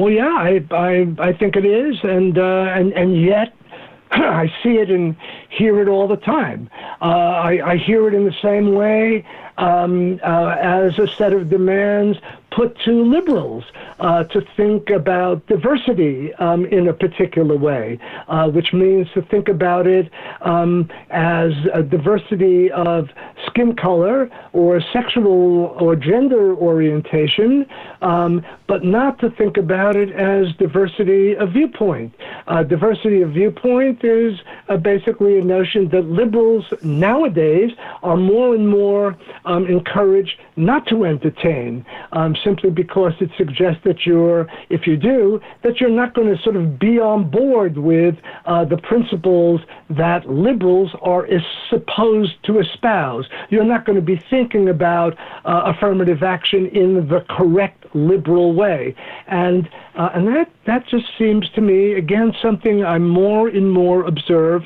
Well, 0.00 0.10
yeah, 0.10 0.34
I 0.34 0.64
I, 0.70 1.14
I 1.18 1.32
think 1.34 1.56
it 1.56 1.66
is, 1.66 2.02
and 2.02 2.38
uh, 2.38 2.72
and 2.74 2.90
and 2.94 3.20
yet 3.20 3.52
I 4.10 4.50
see 4.62 4.78
it 4.78 4.90
and 4.90 5.14
hear 5.50 5.82
it 5.82 5.88
all 5.88 6.08
the 6.08 6.16
time. 6.16 6.70
Uh, 7.02 7.04
I, 7.04 7.72
I 7.72 7.76
hear 7.76 8.08
it 8.08 8.14
in 8.14 8.24
the 8.24 8.34
same 8.40 8.72
way 8.74 9.26
um, 9.58 10.18
uh, 10.24 10.56
as 10.58 10.98
a 10.98 11.06
set 11.06 11.34
of 11.34 11.50
demands 11.50 12.16
put 12.50 12.78
to 12.84 13.04
liberals 13.04 13.64
uh, 14.00 14.24
to 14.24 14.42
think 14.56 14.90
about 14.90 15.46
diversity 15.46 16.32
um, 16.34 16.64
in 16.66 16.88
a 16.88 16.92
particular 16.92 17.56
way, 17.56 17.98
uh, 18.28 18.48
which 18.48 18.72
means 18.72 19.06
to 19.14 19.22
think 19.22 19.48
about 19.48 19.86
it 19.86 20.10
um, 20.42 20.88
as 21.10 21.52
a 21.72 21.82
diversity 21.82 22.70
of 22.72 23.08
skin 23.46 23.76
color 23.76 24.30
or 24.52 24.80
sexual 24.92 25.76
or 25.80 25.96
gender 25.96 26.54
orientation, 26.56 27.66
um, 28.02 28.44
but 28.66 28.84
not 28.84 29.18
to 29.18 29.30
think 29.30 29.56
about 29.56 29.96
it 29.96 30.10
as 30.12 30.54
diversity 30.56 31.34
of 31.36 31.52
viewpoint. 31.52 32.14
Uh, 32.46 32.62
diversity 32.62 33.22
of 33.22 33.30
viewpoint 33.30 34.02
is 34.04 34.38
uh, 34.68 34.76
basically 34.76 35.38
a 35.38 35.44
notion 35.44 35.88
that 35.88 36.04
liberals 36.06 36.64
nowadays 36.82 37.70
are 38.02 38.16
more 38.16 38.54
and 38.54 38.68
more 38.68 39.16
um, 39.44 39.66
encouraged 39.66 40.38
not 40.56 40.86
to 40.86 41.04
entertain 41.04 41.84
um, 42.12 42.34
simply 42.44 42.70
because 42.70 43.12
it 43.20 43.30
suggests 43.36 43.80
that 43.84 44.06
you're, 44.06 44.46
if 44.68 44.86
you 44.86 44.96
do, 44.96 45.40
that 45.62 45.80
you're 45.80 45.90
not 45.90 46.14
going 46.14 46.34
to 46.34 46.42
sort 46.42 46.56
of 46.56 46.78
be 46.78 46.98
on 46.98 47.30
board 47.30 47.78
with 47.78 48.16
uh, 48.46 48.64
the 48.64 48.76
principles 48.78 49.60
that 49.88 50.28
liberals 50.28 50.90
are 51.02 51.26
supposed 51.68 52.32
to 52.44 52.58
espouse. 52.58 53.26
You're 53.50 53.64
not 53.64 53.84
going 53.84 53.96
to 53.96 54.02
be 54.02 54.22
thinking 54.30 54.68
about 54.68 55.16
uh, 55.44 55.72
affirmative 55.74 56.22
action 56.22 56.66
in 56.66 57.08
the 57.08 57.24
correct 57.28 57.84
liberal 57.94 58.54
way, 58.54 58.94
and 59.26 59.68
uh, 59.96 60.10
and 60.14 60.26
that 60.28 60.50
that 60.66 60.86
just 60.88 61.06
seems 61.18 61.48
to 61.50 61.60
me 61.60 61.94
again 61.94 62.32
something 62.40 62.84
I 62.84 62.98
more 62.98 63.48
and 63.48 63.70
more 63.72 64.04
observe 64.04 64.62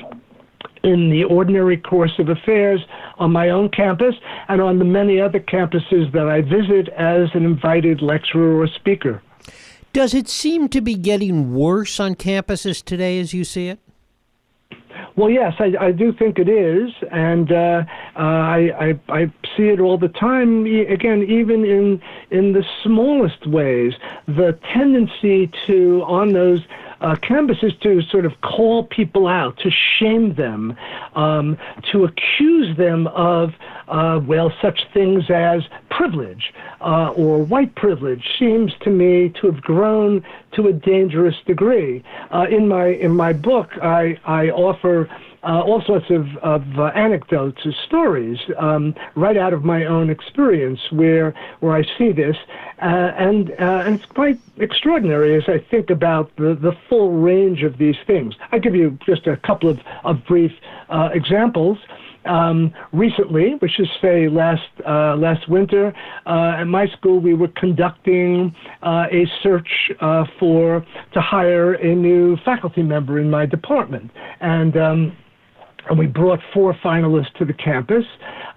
in 0.85 1.09
the 1.09 1.23
ordinary 1.23 1.77
course 1.77 2.13
of 2.19 2.29
affairs 2.29 2.79
on 3.17 3.31
my 3.31 3.49
own 3.49 3.69
campus 3.69 4.15
and 4.47 4.61
on 4.61 4.77
the 4.77 4.85
many 4.85 5.19
other 5.19 5.39
campuses 5.39 6.11
that 6.13 6.27
I 6.27 6.41
visit 6.41 6.89
as 6.89 7.29
an 7.33 7.43
invited 7.43 8.01
lecturer 8.01 8.61
or 8.61 8.67
speaker. 8.67 9.21
Does 9.93 10.13
it 10.13 10.27
seem 10.27 10.69
to 10.69 10.81
be 10.81 10.95
getting 10.95 11.55
worse 11.55 11.99
on 11.99 12.15
campuses 12.15 12.83
today 12.83 13.19
as 13.19 13.33
you 13.33 13.43
see 13.43 13.69
it? 13.69 13.79
Well, 15.15 15.29
yes, 15.29 15.53
I, 15.59 15.73
I 15.79 15.91
do 15.93 16.11
think 16.11 16.37
it 16.39 16.49
is, 16.49 16.91
and 17.09 17.49
uh, 17.49 17.83
uh, 18.17 18.19
I, 18.19 18.71
I, 18.77 18.99
I 19.07 19.25
see 19.55 19.69
it 19.69 19.79
all 19.79 19.97
the 19.97 20.09
time. 20.09 20.65
Again, 20.65 21.23
even 21.23 21.63
in 21.63 22.01
in 22.31 22.51
the 22.51 22.65
smallest 22.83 23.47
ways, 23.47 23.93
the 24.27 24.59
tendency 24.73 25.49
to 25.67 26.03
on 26.05 26.33
those 26.33 26.59
uh, 27.05 27.15
canvas 27.17 27.57
is 27.61 27.73
to 27.83 28.01
sort 28.01 28.25
of 28.25 28.33
call 28.41 28.83
people 28.83 29.27
out, 29.27 29.55
to 29.59 29.69
shame 29.69 30.33
them, 30.33 30.75
um, 31.13 31.55
to 31.91 32.03
accuse 32.03 32.75
them 32.77 33.05
of, 33.07 33.53
uh, 33.87 34.19
well, 34.25 34.51
such 34.59 34.87
things 34.91 35.29
as 35.29 35.61
privilege 35.91 36.51
uh, 36.81 37.09
or 37.09 37.43
white 37.43 37.75
privilege 37.75 38.25
seems 38.39 38.73
to 38.81 38.89
me 38.89 39.29
to 39.29 39.45
have 39.51 39.61
grown 39.61 40.25
to 40.53 40.67
a 40.67 40.73
dangerous 40.73 41.35
degree. 41.45 42.03
Uh, 42.31 42.47
in 42.49 42.67
my 42.67 42.87
in 42.87 43.15
my 43.15 43.33
book, 43.33 43.69
I, 43.83 44.17
I 44.25 44.49
offer 44.49 45.07
uh, 45.45 45.61
all 45.61 45.81
sorts 45.85 46.09
of, 46.09 46.25
of 46.37 46.63
uh, 46.77 46.85
anecdotes 46.95 47.65
or 47.65 47.71
stories 47.85 48.39
um, 48.57 48.95
right 49.15 49.37
out 49.37 49.53
of 49.53 49.63
my 49.63 49.85
own 49.85 50.09
experience 50.09 50.79
where 50.91 51.33
where 51.59 51.75
I 51.75 51.83
see 51.97 52.11
this, 52.11 52.35
uh, 52.81 52.85
and 52.85 53.51
uh, 53.51 53.83
and 53.85 53.95
it's 53.95 54.05
quite 54.05 54.39
extraordinary 54.57 55.35
as 55.35 55.43
I 55.47 55.59
think 55.69 55.89
about 55.89 56.35
the, 56.37 56.55
the 56.55 56.75
full 56.89 57.11
range 57.11 57.63
of 57.63 57.77
these 57.77 57.95
things. 58.07 58.33
I 58.51 58.59
give 58.59 58.75
you 58.75 58.97
just 59.05 59.27
a 59.27 59.37
couple 59.37 59.69
of, 59.69 59.79
of 60.03 60.25
brief 60.25 60.51
uh, 60.89 61.09
examples. 61.13 61.77
Um, 62.25 62.73
recently, 62.91 63.53
which 63.59 63.79
is 63.79 63.87
say 64.01 64.27
last 64.27 64.67
uh, 64.83 65.15
last 65.15 65.47
winter, 65.47 65.93
uh, 66.25 66.55
at 66.57 66.63
my 66.63 66.87
school 66.87 67.19
we 67.19 67.35
were 67.35 67.49
conducting 67.49 68.55
uh, 68.81 69.05
a 69.11 69.27
search 69.43 69.91
uh, 70.01 70.25
for 70.39 70.83
to 71.13 71.21
hire 71.21 71.73
a 71.73 71.93
new 71.93 72.35
faculty 72.37 72.81
member 72.81 73.19
in 73.19 73.29
my 73.29 73.45
department, 73.45 74.09
and 74.41 74.75
um, 74.75 75.15
and 75.89 75.99
we 75.99 76.07
brought 76.07 76.39
four 76.53 76.73
finalists 76.83 77.33
to 77.37 77.45
the 77.45 77.53
campus, 77.53 78.05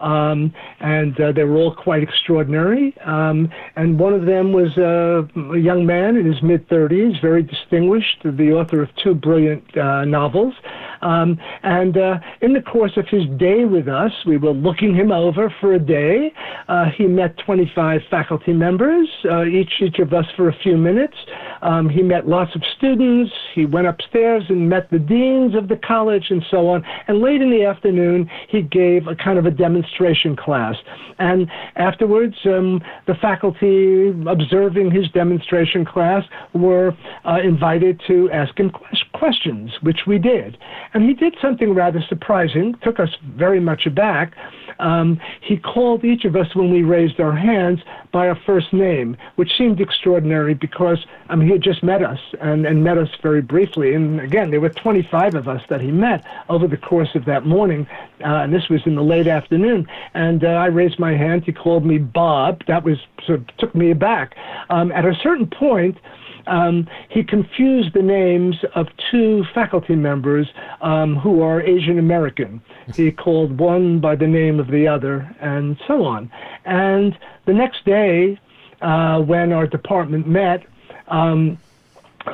um, 0.00 0.52
and 0.80 1.20
uh, 1.20 1.32
they 1.32 1.44
were 1.44 1.56
all 1.56 1.74
quite 1.74 2.02
extraordinary. 2.02 2.96
Um, 3.04 3.50
and 3.76 3.98
one 3.98 4.14
of 4.14 4.26
them 4.26 4.52
was 4.52 4.76
uh, 4.78 5.22
a 5.54 5.58
young 5.58 5.84
man 5.86 6.16
in 6.16 6.26
his 6.26 6.42
mid 6.42 6.68
30s, 6.68 7.20
very 7.20 7.42
distinguished, 7.42 8.22
the 8.24 8.52
author 8.52 8.82
of 8.82 8.88
two 9.02 9.14
brilliant 9.14 9.76
uh, 9.76 10.04
novels. 10.04 10.54
Um, 11.00 11.38
and 11.62 11.96
uh, 11.96 12.18
in 12.40 12.52
the 12.52 12.62
course 12.62 12.96
of 12.96 13.06
his 13.08 13.22
day 13.38 13.64
with 13.64 13.88
us, 13.88 14.12
we 14.26 14.36
were 14.36 14.52
looking 14.52 14.94
him 14.94 15.12
over 15.12 15.52
for 15.60 15.74
a 15.74 15.78
day. 15.78 16.32
Uh, 16.68 16.86
he 16.96 17.06
met 17.06 17.36
25 17.44 18.00
faculty 18.10 18.52
members, 18.52 19.08
uh, 19.30 19.44
each 19.44 19.72
each 19.80 19.98
of 19.98 20.12
us 20.12 20.26
for 20.36 20.48
a 20.48 20.56
few 20.62 20.76
minutes. 20.76 21.16
Um, 21.62 21.88
he 21.88 22.02
met 22.02 22.28
lots 22.28 22.54
of 22.54 22.62
students. 22.76 23.32
He 23.54 23.66
went 23.66 23.86
upstairs 23.86 24.44
and 24.48 24.68
met 24.68 24.90
the 24.90 24.98
deans 24.98 25.54
of 25.54 25.68
the 25.68 25.76
college 25.76 26.26
and 26.30 26.44
so 26.50 26.68
on. 26.68 26.84
And 27.06 27.17
late 27.20 27.42
in 27.42 27.50
the 27.50 27.64
afternoon, 27.64 28.30
he 28.48 28.62
gave 28.62 29.06
a 29.06 29.14
kind 29.14 29.38
of 29.38 29.46
a 29.46 29.50
demonstration 29.50 30.36
class. 30.36 30.76
And 31.18 31.50
afterwards, 31.76 32.36
um, 32.44 32.82
the 33.06 33.14
faculty 33.14 34.08
observing 34.26 34.90
his 34.90 35.08
demonstration 35.10 35.84
class 35.84 36.24
were 36.54 36.96
uh, 37.24 37.38
invited 37.42 38.00
to 38.06 38.30
ask 38.30 38.58
him 38.58 38.72
questions, 39.12 39.72
which 39.82 40.00
we 40.06 40.18
did. 40.18 40.56
And 40.94 41.08
he 41.08 41.14
did 41.14 41.36
something 41.42 41.74
rather 41.74 42.00
surprising, 42.08 42.74
took 42.82 43.00
us 43.00 43.10
very 43.36 43.60
much 43.60 43.86
aback. 43.86 44.34
Um, 44.78 45.20
he 45.40 45.56
called 45.56 46.04
each 46.04 46.24
of 46.24 46.36
us 46.36 46.54
when 46.54 46.72
we 46.72 46.82
raised 46.82 47.18
our 47.20 47.34
hands 47.34 47.80
by 48.12 48.28
our 48.28 48.38
first 48.46 48.72
name, 48.72 49.16
which 49.36 49.50
seemed 49.58 49.80
extraordinary 49.80 50.54
because 50.54 51.04
um, 51.28 51.40
he 51.40 51.50
had 51.50 51.62
just 51.62 51.82
met 51.82 52.02
us 52.02 52.18
and, 52.40 52.64
and 52.64 52.84
met 52.84 52.96
us 52.96 53.08
very 53.22 53.42
briefly. 53.42 53.94
And 53.94 54.20
again, 54.20 54.50
there 54.50 54.60
were 54.60 54.70
25 54.70 55.34
of 55.34 55.48
us 55.48 55.62
that 55.68 55.80
he 55.80 55.90
met 55.90 56.24
over 56.48 56.66
the 56.66 56.76
course 56.76 57.07
of 57.14 57.24
that 57.26 57.46
morning, 57.46 57.86
uh, 58.20 58.42
and 58.42 58.52
this 58.52 58.68
was 58.68 58.80
in 58.86 58.94
the 58.94 59.02
late 59.02 59.26
afternoon. 59.26 59.86
And 60.14 60.44
uh, 60.44 60.48
I 60.48 60.66
raised 60.66 60.98
my 60.98 61.16
hand. 61.16 61.44
He 61.44 61.52
called 61.52 61.84
me 61.84 61.98
Bob. 61.98 62.62
That 62.66 62.84
was 62.84 62.98
sort 63.26 63.40
of 63.40 63.56
took 63.58 63.74
me 63.74 63.90
aback. 63.90 64.34
Um, 64.70 64.92
at 64.92 65.04
a 65.04 65.14
certain 65.22 65.46
point, 65.46 65.98
um, 66.46 66.88
he 67.10 67.22
confused 67.22 67.94
the 67.94 68.02
names 68.02 68.56
of 68.74 68.86
two 69.10 69.44
faculty 69.54 69.94
members 69.94 70.48
um, 70.80 71.16
who 71.16 71.42
are 71.42 71.60
Asian 71.60 71.98
American. 71.98 72.62
He 72.94 73.12
called 73.12 73.58
one 73.58 74.00
by 74.00 74.16
the 74.16 74.26
name 74.26 74.58
of 74.58 74.68
the 74.68 74.88
other, 74.88 75.34
and 75.40 75.78
so 75.86 76.04
on. 76.04 76.30
And 76.64 77.16
the 77.46 77.52
next 77.52 77.84
day, 77.84 78.40
uh, 78.80 79.20
when 79.20 79.52
our 79.52 79.66
department 79.66 80.26
met, 80.26 80.64
um, 81.08 81.58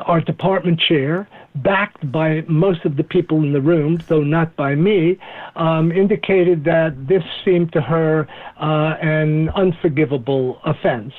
our 0.02 0.20
department 0.20 0.80
chair, 0.80 1.28
backed 1.56 2.10
by 2.10 2.42
most 2.48 2.84
of 2.84 2.96
the 2.96 3.04
people 3.04 3.42
in 3.42 3.52
the 3.52 3.60
room, 3.60 4.00
though 4.08 4.22
not 4.24 4.56
by 4.56 4.74
me, 4.74 5.18
um, 5.56 5.92
indicated 5.92 6.64
that 6.64 7.06
this 7.06 7.22
seemed 7.44 7.72
to 7.72 7.80
her 7.80 8.26
uh, 8.60 8.96
an 9.00 9.48
unforgivable 9.50 10.60
offense, 10.64 11.12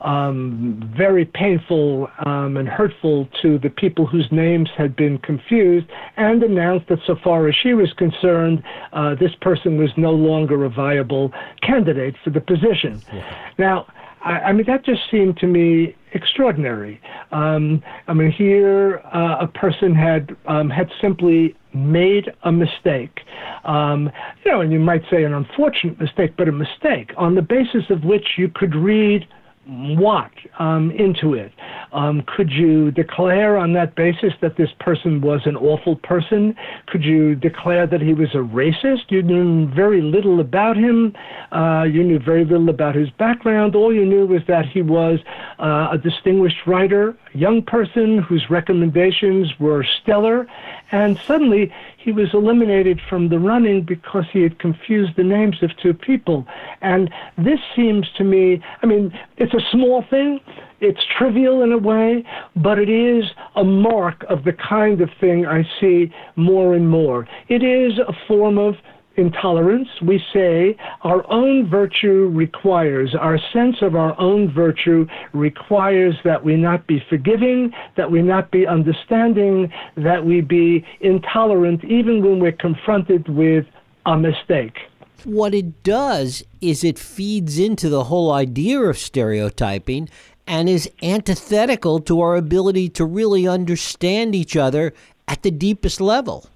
um, 0.00 0.92
very 0.96 1.24
painful 1.24 2.08
um, 2.24 2.56
and 2.56 2.68
hurtful 2.68 3.28
to 3.42 3.58
the 3.58 3.68
people 3.68 4.06
whose 4.06 4.28
names 4.32 4.70
had 4.76 4.96
been 4.96 5.18
confused, 5.18 5.86
and 6.16 6.42
announced 6.42 6.88
that 6.88 6.98
so 7.06 7.16
far 7.22 7.48
as 7.48 7.54
she 7.54 7.74
was 7.74 7.92
concerned, 7.92 8.62
uh, 8.92 9.14
this 9.14 9.34
person 9.40 9.76
was 9.76 9.90
no 9.96 10.12
longer 10.12 10.64
a 10.64 10.70
viable 10.70 11.32
candidate 11.60 12.14
for 12.24 12.30
the 12.30 12.40
position. 12.40 13.02
Yeah. 13.12 13.36
Now, 13.58 13.86
I, 14.24 14.32
I 14.32 14.52
mean, 14.52 14.66
that 14.66 14.84
just 14.84 15.02
seemed 15.10 15.36
to 15.38 15.46
me 15.46 15.96
extraordinary. 16.12 17.00
Um, 17.32 17.82
I 18.08 18.12
mean, 18.12 18.30
here 18.30 19.02
uh, 19.12 19.36
a 19.40 19.46
person 19.46 19.94
had 19.94 20.36
um, 20.46 20.68
had 20.68 20.90
simply 21.00 21.56
made 21.74 22.30
a 22.44 22.52
mistake, 22.52 23.20
um, 23.64 24.10
you 24.44 24.52
know, 24.52 24.60
and 24.60 24.70
you 24.70 24.78
might 24.78 25.02
say 25.10 25.24
an 25.24 25.32
unfortunate 25.32 25.98
mistake, 25.98 26.34
but 26.36 26.48
a 26.48 26.52
mistake 26.52 27.12
on 27.16 27.34
the 27.34 27.42
basis 27.42 27.84
of 27.88 28.04
which 28.04 28.26
you 28.36 28.50
could 28.54 28.74
read 28.74 29.26
what 29.66 30.30
um, 30.58 30.90
into 30.92 31.34
it? 31.34 31.52
Um, 31.92 32.22
could 32.26 32.50
you 32.50 32.90
declare 32.90 33.56
on 33.56 33.72
that 33.74 33.94
basis 33.94 34.32
that 34.40 34.56
this 34.56 34.70
person 34.80 35.20
was 35.20 35.40
an 35.44 35.56
awful 35.56 35.96
person? 35.96 36.54
Could 36.86 37.04
you 37.04 37.36
declare 37.36 37.86
that 37.86 38.00
he 38.00 38.12
was 38.12 38.28
a 38.34 38.38
racist? 38.38 39.10
You 39.10 39.22
knew 39.22 39.72
very 39.72 40.02
little 40.02 40.40
about 40.40 40.76
him. 40.76 41.14
Uh, 41.52 41.84
you 41.84 42.02
knew 42.02 42.18
very 42.18 42.44
little 42.44 42.70
about 42.70 42.94
his 42.96 43.08
background. 43.18 43.76
All 43.76 43.94
you 43.94 44.04
knew 44.04 44.26
was 44.26 44.42
that 44.48 44.66
he 44.66 44.82
was 44.82 45.20
uh, 45.60 45.88
a 45.92 45.98
distinguished 46.02 46.66
writer, 46.66 47.16
a 47.34 47.38
young 47.38 47.62
person 47.62 48.18
whose 48.18 48.44
recommendations 48.50 49.48
were 49.60 49.86
stellar, 50.02 50.46
and 50.92 51.18
suddenly 51.26 51.72
he 51.96 52.12
was 52.12 52.32
eliminated 52.34 53.00
from 53.08 53.30
the 53.30 53.38
running 53.38 53.82
because 53.82 54.24
he 54.30 54.42
had 54.42 54.58
confused 54.58 55.16
the 55.16 55.24
names 55.24 55.62
of 55.62 55.70
two 55.78 55.94
people. 55.94 56.46
And 56.82 57.10
this 57.38 57.58
seems 57.74 58.08
to 58.18 58.24
me, 58.24 58.62
I 58.82 58.86
mean, 58.86 59.18
it's 59.38 59.54
a 59.54 59.70
small 59.70 60.04
thing, 60.08 60.38
it's 60.80 61.00
trivial 61.16 61.62
in 61.62 61.72
a 61.72 61.78
way, 61.78 62.24
but 62.56 62.78
it 62.78 62.90
is 62.90 63.24
a 63.56 63.64
mark 63.64 64.24
of 64.28 64.44
the 64.44 64.52
kind 64.52 65.00
of 65.00 65.08
thing 65.18 65.46
I 65.46 65.66
see 65.80 66.12
more 66.36 66.74
and 66.74 66.90
more. 66.90 67.26
It 67.48 67.62
is 67.62 67.98
a 67.98 68.12
form 68.28 68.58
of 68.58 68.76
intolerance, 69.16 69.88
we 70.00 70.22
say 70.32 70.76
our 71.02 71.30
own 71.30 71.68
virtue 71.68 72.30
requires, 72.34 73.14
our 73.14 73.38
sense 73.52 73.76
of 73.82 73.94
our 73.94 74.18
own 74.20 74.52
virtue 74.52 75.06
requires 75.32 76.14
that 76.24 76.44
we 76.44 76.56
not 76.56 76.86
be 76.86 77.02
forgiving, 77.08 77.72
that 77.96 78.10
we 78.10 78.22
not 78.22 78.50
be 78.50 78.66
understanding, 78.66 79.72
that 79.96 80.24
we 80.24 80.40
be 80.40 80.84
intolerant 81.00 81.84
even 81.84 82.22
when 82.22 82.40
we're 82.40 82.52
confronted 82.52 83.28
with 83.28 83.66
a 84.06 84.16
mistake. 84.16 84.76
What 85.24 85.54
it 85.54 85.84
does 85.84 86.42
is 86.60 86.82
it 86.82 86.98
feeds 86.98 87.58
into 87.58 87.88
the 87.88 88.04
whole 88.04 88.32
idea 88.32 88.80
of 88.80 88.98
stereotyping 88.98 90.08
and 90.46 90.68
is 90.68 90.90
antithetical 91.02 92.00
to 92.00 92.20
our 92.20 92.36
ability 92.36 92.88
to 92.90 93.04
really 93.04 93.46
understand 93.46 94.34
each 94.34 94.56
other 94.56 94.92
at 95.28 95.42
the 95.42 95.52
deepest 95.52 96.00
level. 96.00 96.46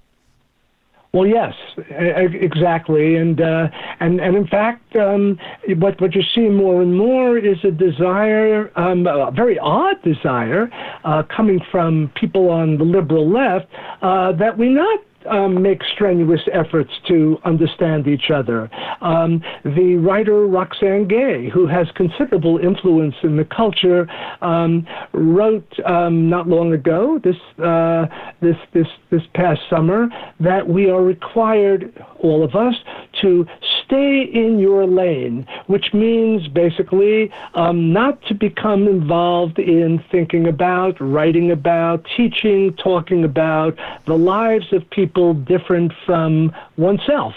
Well, 1.17 1.25
yes, 1.25 1.55
exactly, 1.89 3.15
and 3.15 3.41
uh, 3.41 3.69
and 3.99 4.21
and 4.21 4.37
in 4.37 4.45
fact, 4.45 4.95
um, 4.95 5.39
what 5.79 5.99
what 5.99 6.13
you 6.13 6.21
see 6.21 6.47
more 6.47 6.83
and 6.83 6.95
more 6.95 7.39
is 7.39 7.57
a 7.63 7.71
desire, 7.71 8.71
um, 8.75 9.07
a 9.07 9.31
very 9.31 9.57
odd 9.57 9.99
desire, 10.03 10.69
uh, 11.05 11.23
coming 11.35 11.59
from 11.71 12.11
people 12.13 12.51
on 12.51 12.77
the 12.77 12.83
liberal 12.83 13.27
left, 13.27 13.65
uh, 14.03 14.31
that 14.33 14.59
we 14.59 14.69
not 14.69 14.99
um, 15.29 15.61
make 15.61 15.81
strenuous 15.83 16.41
efforts 16.51 16.91
to 17.07 17.39
understand 17.43 18.07
each 18.07 18.29
other. 18.31 18.69
Um, 19.01 19.41
the 19.63 19.95
writer 19.95 20.45
Roxane 20.47 21.07
Gay, 21.07 21.49
who 21.49 21.67
has 21.67 21.87
considerable 21.95 22.57
influence 22.57 23.15
in 23.23 23.37
the 23.37 23.45
culture, 23.45 24.07
um, 24.41 24.87
wrote 25.13 25.67
um, 25.85 26.29
not 26.29 26.47
long 26.47 26.73
ago, 26.73 27.19
this 27.23 27.35
uh, 27.63 28.05
this 28.41 28.57
this 28.73 28.87
this 29.09 29.23
past 29.33 29.61
summer, 29.69 30.09
that 30.39 30.67
we 30.67 30.89
are 30.89 31.03
required, 31.03 31.93
all 32.19 32.43
of 32.43 32.55
us, 32.55 32.75
to 33.21 33.45
stay 33.85 34.21
in 34.21 34.59
your 34.59 34.85
lane, 34.85 35.47
which 35.67 35.93
means 35.93 36.47
basically 36.47 37.31
um, 37.55 37.93
not 37.93 38.21
to 38.23 38.33
become 38.33 38.87
involved 38.87 39.59
in 39.59 40.03
thinking 40.11 40.47
about, 40.47 40.99
writing 40.99 41.51
about, 41.51 42.05
teaching, 42.15 42.73
talking 42.75 43.23
about 43.23 43.75
the 44.05 44.17
lives 44.17 44.71
of 44.73 44.87
people 44.89 45.16
different 45.33 45.91
from 46.05 46.51
oneself. 46.77 47.33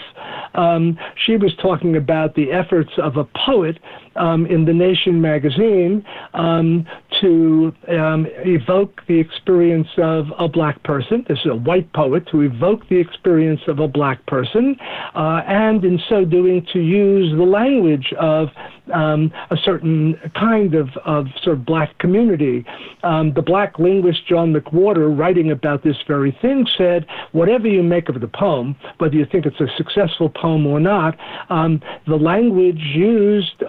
Um, 0.53 0.97
she 1.15 1.37
was 1.37 1.53
talking 1.61 1.95
about 1.95 2.35
the 2.35 2.51
efforts 2.51 2.91
of 2.97 3.17
a 3.17 3.25
poet 3.45 3.79
um, 4.15 4.45
in 4.45 4.65
The 4.65 4.73
Nation 4.73 5.21
magazine 5.21 6.05
um, 6.33 6.85
to 7.21 7.73
um, 7.87 8.27
evoke 8.45 9.01
the 9.07 9.19
experience 9.19 9.87
of 9.97 10.25
a 10.37 10.47
black 10.47 10.81
person. 10.83 11.25
This 11.27 11.39
is 11.39 11.51
a 11.51 11.55
white 11.55 11.91
poet 11.93 12.27
to 12.31 12.41
evoke 12.41 12.87
the 12.89 12.97
experience 12.97 13.61
of 13.67 13.79
a 13.79 13.87
black 13.87 14.25
person, 14.25 14.75
uh, 15.15 15.41
and 15.47 15.83
in 15.83 15.99
so 16.09 16.25
doing, 16.25 16.65
to 16.73 16.79
use 16.79 17.31
the 17.35 17.43
language 17.43 18.13
of 18.19 18.49
um, 18.93 19.31
a 19.51 19.57
certain 19.63 20.19
kind 20.35 20.75
of, 20.75 20.89
of 21.05 21.27
sort 21.43 21.57
of 21.57 21.65
black 21.65 21.97
community. 21.99 22.65
Um, 23.03 23.33
the 23.33 23.41
black 23.41 23.79
linguist 23.79 24.27
John 24.27 24.53
McWhorter, 24.53 25.17
writing 25.17 25.51
about 25.51 25.83
this 25.83 25.95
very 26.07 26.37
thing, 26.41 26.67
said, 26.77 27.05
whatever 27.31 27.67
you 27.67 27.83
make 27.83 28.09
of 28.09 28.19
the 28.19 28.27
poem, 28.27 28.75
whether 28.97 29.15
you 29.15 29.25
think 29.31 29.45
it's 29.45 29.59
a 29.59 29.67
successful 29.77 30.29
poem 30.29 30.65
or 30.67 30.79
not, 30.79 31.17
um, 31.49 31.81
the 32.07 32.15
language 32.15 32.81
used 32.93 33.63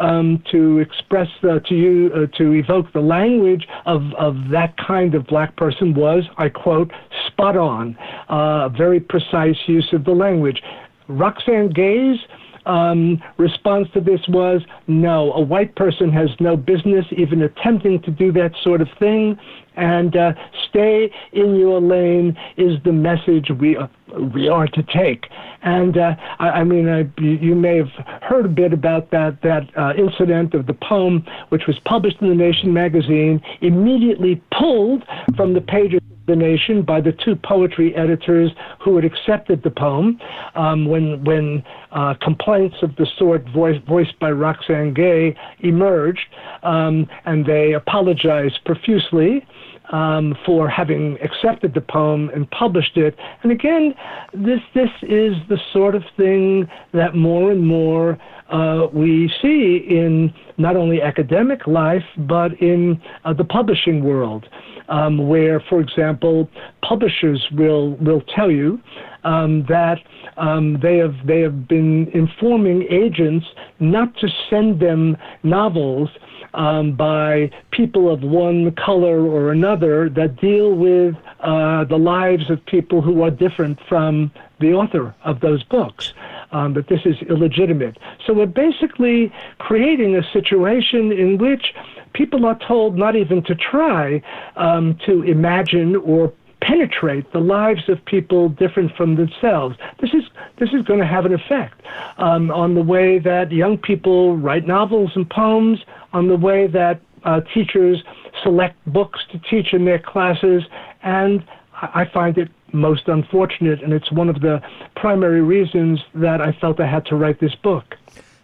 to 0.51 0.79
express, 0.79 1.29
uh, 1.43 1.59
to 1.61 1.75
you, 1.75 2.11
uh, 2.15 2.37
to 2.39 2.53
evoke 2.53 2.93
the 2.93 3.01
language 3.01 3.67
of, 3.87 4.03
of 4.19 4.37
that 4.51 4.77
kind 4.77 5.15
of 5.15 5.27
black 5.27 5.57
person 5.57 5.95
was, 5.95 6.25
I 6.39 6.49
quote, 6.49 6.91
spot 7.27 7.57
on, 7.57 7.97
uh, 8.29 8.69
very 8.69 9.01
precise 9.01 9.57
use 9.67 9.89
of 9.93 10.05
the 10.05 10.13
language. 10.13 10.63
Roxane 11.09 11.71
Gay's 11.71 12.19
um, 12.67 13.23
response 13.39 13.89
to 13.95 14.01
this 14.01 14.21
was 14.29 14.63
no, 14.87 15.33
a 15.33 15.41
white 15.41 15.75
person 15.77 16.11
has 16.13 16.31
no 16.41 16.57
business 16.57 17.07
even 17.17 17.43
attempting 17.43 18.01
to 18.03 18.11
do 18.11 18.33
that 18.33 18.53
sort 18.63 18.81
of 18.81 18.89
thing. 18.99 19.39
And 19.75 20.17
uh, 20.17 20.33
stay 20.69 21.11
in 21.33 21.57
your 21.57 21.81
lane 21.81 22.37
is 22.59 22.77
the 22.85 22.93
message 22.93 23.51
we 23.59 23.77
uh, 23.77 23.87
we 24.35 24.47
are 24.47 24.67
to 24.67 24.83
take. 24.83 25.25
And 25.63 25.97
uh, 25.97 26.15
I, 26.39 26.49
I, 26.49 26.65
mean, 26.65 26.89
I, 26.89 27.09
you 27.19 27.55
may 27.55 27.79
have 27.79 27.89
heard 28.21 28.45
a 28.45 28.51
bit 28.51 28.75
about 28.75 29.11
that 29.13 29.41
that 29.43 29.71
uh, 29.75 29.95
incident 29.97 30.53
of 30.53 30.67
the 30.67 30.75
poem, 30.75 31.25
which 31.49 31.67
was 31.67 31.79
published 31.87 32.19
in 32.21 32.29
the 32.29 32.35
Nation 32.35 32.75
magazine, 32.75 33.41
immediately 33.63 34.43
pulled 34.51 35.05
from 35.37 35.55
the 35.55 35.63
pages 35.63 36.01
the 36.33 36.37
Nation 36.37 36.83
by 36.83 37.01
the 37.01 37.13
two 37.13 37.37
poetry 37.37 37.95
editors 37.95 38.51
who 38.83 38.97
had 38.97 39.05
accepted 39.05 39.63
the 39.63 39.71
poem. 39.71 40.19
Um, 40.55 40.87
when 40.87 41.23
when 41.25 41.63
uh, 41.93 42.15
complaints 42.23 42.77
of 42.83 42.97
the 42.97 43.07
sort 43.19 43.45
voice, 43.51 43.81
voiced 43.87 44.19
by 44.19 44.31
Roxane 44.31 44.95
Gay 44.95 45.37
emerged, 45.61 46.27
um, 46.63 47.07
and 47.27 47.45
they 47.45 47.75
apologized 47.75 48.61
profusely. 48.65 49.47
Um, 49.93 50.35
for 50.47 50.71
having 50.71 51.19
accepted 51.23 51.75
the 51.75 51.83
poem 51.83 52.31
and 52.35 52.51
published 52.51 52.97
it. 52.97 53.15
And 53.43 53.53
again, 53.53 53.95
this 54.33 54.61
this 54.75 54.89
is 55.03 55.35
the 55.51 55.59
sort 55.71 55.95
of 55.95 56.03
thing 56.17 56.67
that 56.95 57.15
more 57.15 57.53
and 57.53 57.67
more 57.67 58.19
uh, 58.51 58.87
we 58.93 59.31
see 59.43 59.85
in 59.89 60.33
not 60.57 60.77
only 60.77 61.03
academic 61.03 61.67
life 61.67 62.05
but 62.17 62.53
in 62.61 63.03
uh, 63.27 63.35
the 63.35 63.45
publishing 63.45 64.03
world 64.03 64.49
um, 64.89 65.29
where, 65.29 65.61
for 65.69 65.81
example, 65.81 66.49
publishers 66.87 67.45
will 67.53 67.95
will 67.97 68.23
tell 68.35 68.51
you 68.51 68.81
um, 69.25 69.65
that 69.69 69.99
um, 70.37 70.79
they 70.81 70.99
have 70.99 71.15
they 71.27 71.41
have 71.41 71.69
been 71.69 72.09
informing 72.09 72.87
agents 72.91 73.47
not 73.81 74.17
to 74.19 74.29
send 74.51 74.81
them 74.81 75.17
novels 75.43 76.11
um, 76.55 76.95
by 76.95 77.51
people 77.71 78.13
of 78.13 78.23
one 78.23 78.73
color 78.73 79.27
or 79.27 79.53
another 79.53 80.09
that 80.11 80.37
deal 80.37 80.75
with 80.75 81.15
uh, 81.41 81.85
the 81.85 81.97
lives 81.97 82.51
of 82.51 82.65
people 82.67 83.01
who 83.01 83.23
are 83.23 83.31
different 83.31 83.79
from 83.89 84.31
the 84.61 84.73
author 84.73 85.15
of 85.25 85.41
those 85.41 85.63
books. 85.65 86.13
Um, 86.53 86.75
that 86.75 86.89
this 86.89 87.01
is 87.07 87.17
illegitimate. 87.31 87.97
So 88.27 88.35
we're 88.35 88.45
basically 88.45 89.33
creating 89.57 90.17
a 90.17 90.23
situation 90.35 91.11
in 91.11 91.39
which 91.39 91.73
people 92.13 92.45
are 92.45 92.59
told 92.59 92.99
not 92.99 93.17
even 93.17 93.43
to 93.45 93.55
try 93.55 94.23
um, 94.57 94.99
to 95.07 95.23
imagine 95.23 95.97
or 95.97 96.31
penetrate 96.63 97.31
the 97.33 97.41
lives 97.41 97.89
of 97.89 98.03
people 98.05 98.49
different 98.49 98.95
from 98.97 99.17
themselves. 99.17 99.77
This 100.01 100.15
is 100.15 100.23
this 100.59 100.71
is 100.73 100.83
going 100.85 101.01
to 101.01 101.07
have 101.07 101.27
an 101.27 101.35
effect 101.35 101.83
um, 102.19 102.51
on 102.51 102.75
the 102.75 102.83
way 102.83 103.19
that 103.19 103.51
young 103.51 103.77
people 103.77 104.37
write 104.37 104.67
novels 104.67 105.11
and 105.15 105.29
poems, 105.29 105.81
on 106.13 106.29
the 106.29 106.37
way 106.37 106.69
that 106.69 107.01
uh, 107.25 107.41
teachers 107.53 108.03
select 108.43 108.77
books 108.87 109.21
to 109.33 109.39
teach 109.39 109.73
in 109.73 109.85
their 109.85 109.99
classes, 109.99 110.63
and 111.03 111.45
I 111.75 112.05
find 112.05 112.39
it 112.39 112.49
most 112.73 113.09
unfortunate, 113.09 113.83
and 113.83 113.93
it's 113.93 114.11
one 114.11 114.29
of 114.29 114.41
the 114.41 114.63
primary 114.97 115.43
reasons 115.43 116.01
that 116.15 116.41
I 116.41 116.53
felt 116.53 116.81
I 116.81 116.87
had 116.87 117.05
to 117.07 117.17
write 117.17 117.39
this 117.41 117.55
book. 117.55 117.97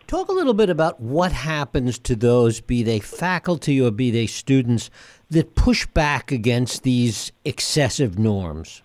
Talk 0.08 0.30
a 0.30 0.32
little 0.32 0.54
bit 0.54 0.70
about 0.70 0.98
what 1.00 1.32
happens 1.32 1.98
to 1.98 2.16
those, 2.16 2.62
be 2.62 2.82
they 2.82 2.98
faculty 2.98 3.78
or 3.78 3.90
be 3.90 4.10
they 4.10 4.26
students, 4.26 4.88
that 5.28 5.54
push 5.54 5.84
back 5.84 6.32
against 6.32 6.82
these 6.82 7.30
excessive 7.44 8.18
norms. 8.18 8.80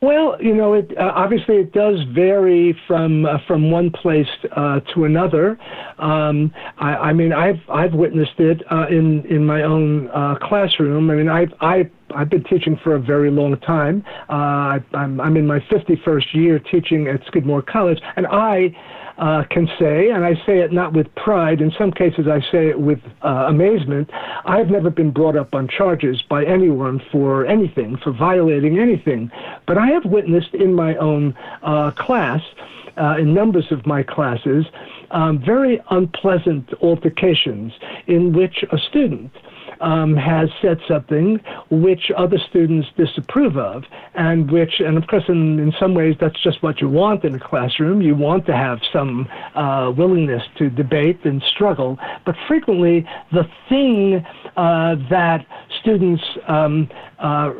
Well, 0.00 0.40
you 0.40 0.54
know, 0.54 0.74
it 0.74 0.96
uh, 0.96 1.10
obviously 1.16 1.56
it 1.56 1.72
does 1.72 1.98
vary 2.14 2.78
from 2.86 3.26
uh, 3.26 3.38
from 3.48 3.72
one 3.72 3.90
place 3.90 4.28
uh, 4.52 4.78
to 4.94 5.06
another. 5.06 5.58
Um, 5.98 6.52
I, 6.78 6.96
I, 6.96 7.12
mean, 7.12 7.32
I've 7.32 7.58
I've 7.68 7.94
witnessed 7.94 8.38
it 8.38 8.62
uh, 8.70 8.86
in 8.88 9.24
in 9.26 9.44
my 9.44 9.62
own 9.62 10.08
uh, 10.10 10.36
classroom. 10.40 11.10
I 11.10 11.14
mean, 11.14 11.28
I've 11.28 11.52
I 11.60 11.90
I've 12.14 12.30
been 12.30 12.44
teaching 12.44 12.78
for 12.84 12.94
a 12.94 13.00
very 13.00 13.30
long 13.30 13.58
time. 13.60 14.04
Uh, 14.28 14.78
I'm 14.92 15.20
I'm 15.20 15.36
in 15.36 15.48
my 15.48 15.58
51st 15.58 16.34
year 16.34 16.58
teaching 16.60 17.08
at 17.08 17.26
Skidmore 17.26 17.62
College, 17.62 18.00
and 18.14 18.26
I 18.28 18.76
uh, 19.18 19.44
can 19.50 19.68
say, 19.78 20.10
and 20.10 20.24
I 20.24 20.34
say 20.46 20.58
it 20.60 20.72
not 20.72 20.92
with 20.92 21.12
pride, 21.14 21.60
in 21.60 21.72
some 21.78 21.92
cases 21.92 22.26
I 22.26 22.40
say 22.50 22.68
it 22.68 22.80
with 22.80 22.98
uh, 23.22 23.46
amazement, 23.48 24.10
I've 24.44 24.68
never 24.68 24.90
been 24.90 25.10
brought 25.10 25.36
up 25.36 25.54
on 25.54 25.68
charges 25.68 26.22
by 26.28 26.44
anyone 26.44 27.00
for 27.12 27.46
anything, 27.46 27.96
for 28.02 28.12
violating 28.12 28.78
anything. 28.78 29.30
But 29.66 29.78
I 29.78 29.86
have 29.88 30.04
witnessed 30.04 30.54
in 30.54 30.74
my 30.74 30.96
own 30.96 31.36
uh, 31.62 31.92
class, 31.92 32.40
uh, 32.96 33.16
in 33.18 33.34
numbers 33.34 33.66
of 33.70 33.86
my 33.86 34.02
classes, 34.02 34.66
um, 35.10 35.42
very 35.44 35.80
unpleasant 35.90 36.70
altercations 36.80 37.72
in 38.06 38.32
which 38.32 38.64
a 38.72 38.78
student 38.78 39.30
um, 39.80 40.16
has 40.16 40.48
said 40.60 40.80
something 40.88 41.40
which 41.70 42.10
other 42.16 42.38
students 42.50 42.88
disapprove 42.96 43.56
of, 43.56 43.84
and 44.14 44.50
which, 44.50 44.80
and 44.80 44.96
of 44.96 45.06
course, 45.06 45.24
in, 45.28 45.58
in 45.58 45.72
some 45.78 45.94
ways, 45.94 46.16
that's 46.20 46.40
just 46.42 46.62
what 46.62 46.80
you 46.80 46.88
want 46.88 47.24
in 47.24 47.34
a 47.34 47.40
classroom. 47.40 48.00
You 48.00 48.14
want 48.14 48.46
to 48.46 48.56
have 48.56 48.80
some 48.92 49.28
uh, 49.54 49.92
willingness 49.96 50.42
to 50.58 50.70
debate 50.70 51.24
and 51.24 51.42
struggle, 51.42 51.98
but 52.24 52.34
frequently 52.46 53.06
the 53.32 53.48
thing 53.68 54.24
uh, 54.56 54.96
that 55.10 55.46
students 55.80 56.22
um, 56.48 56.88
uh, 57.18 57.52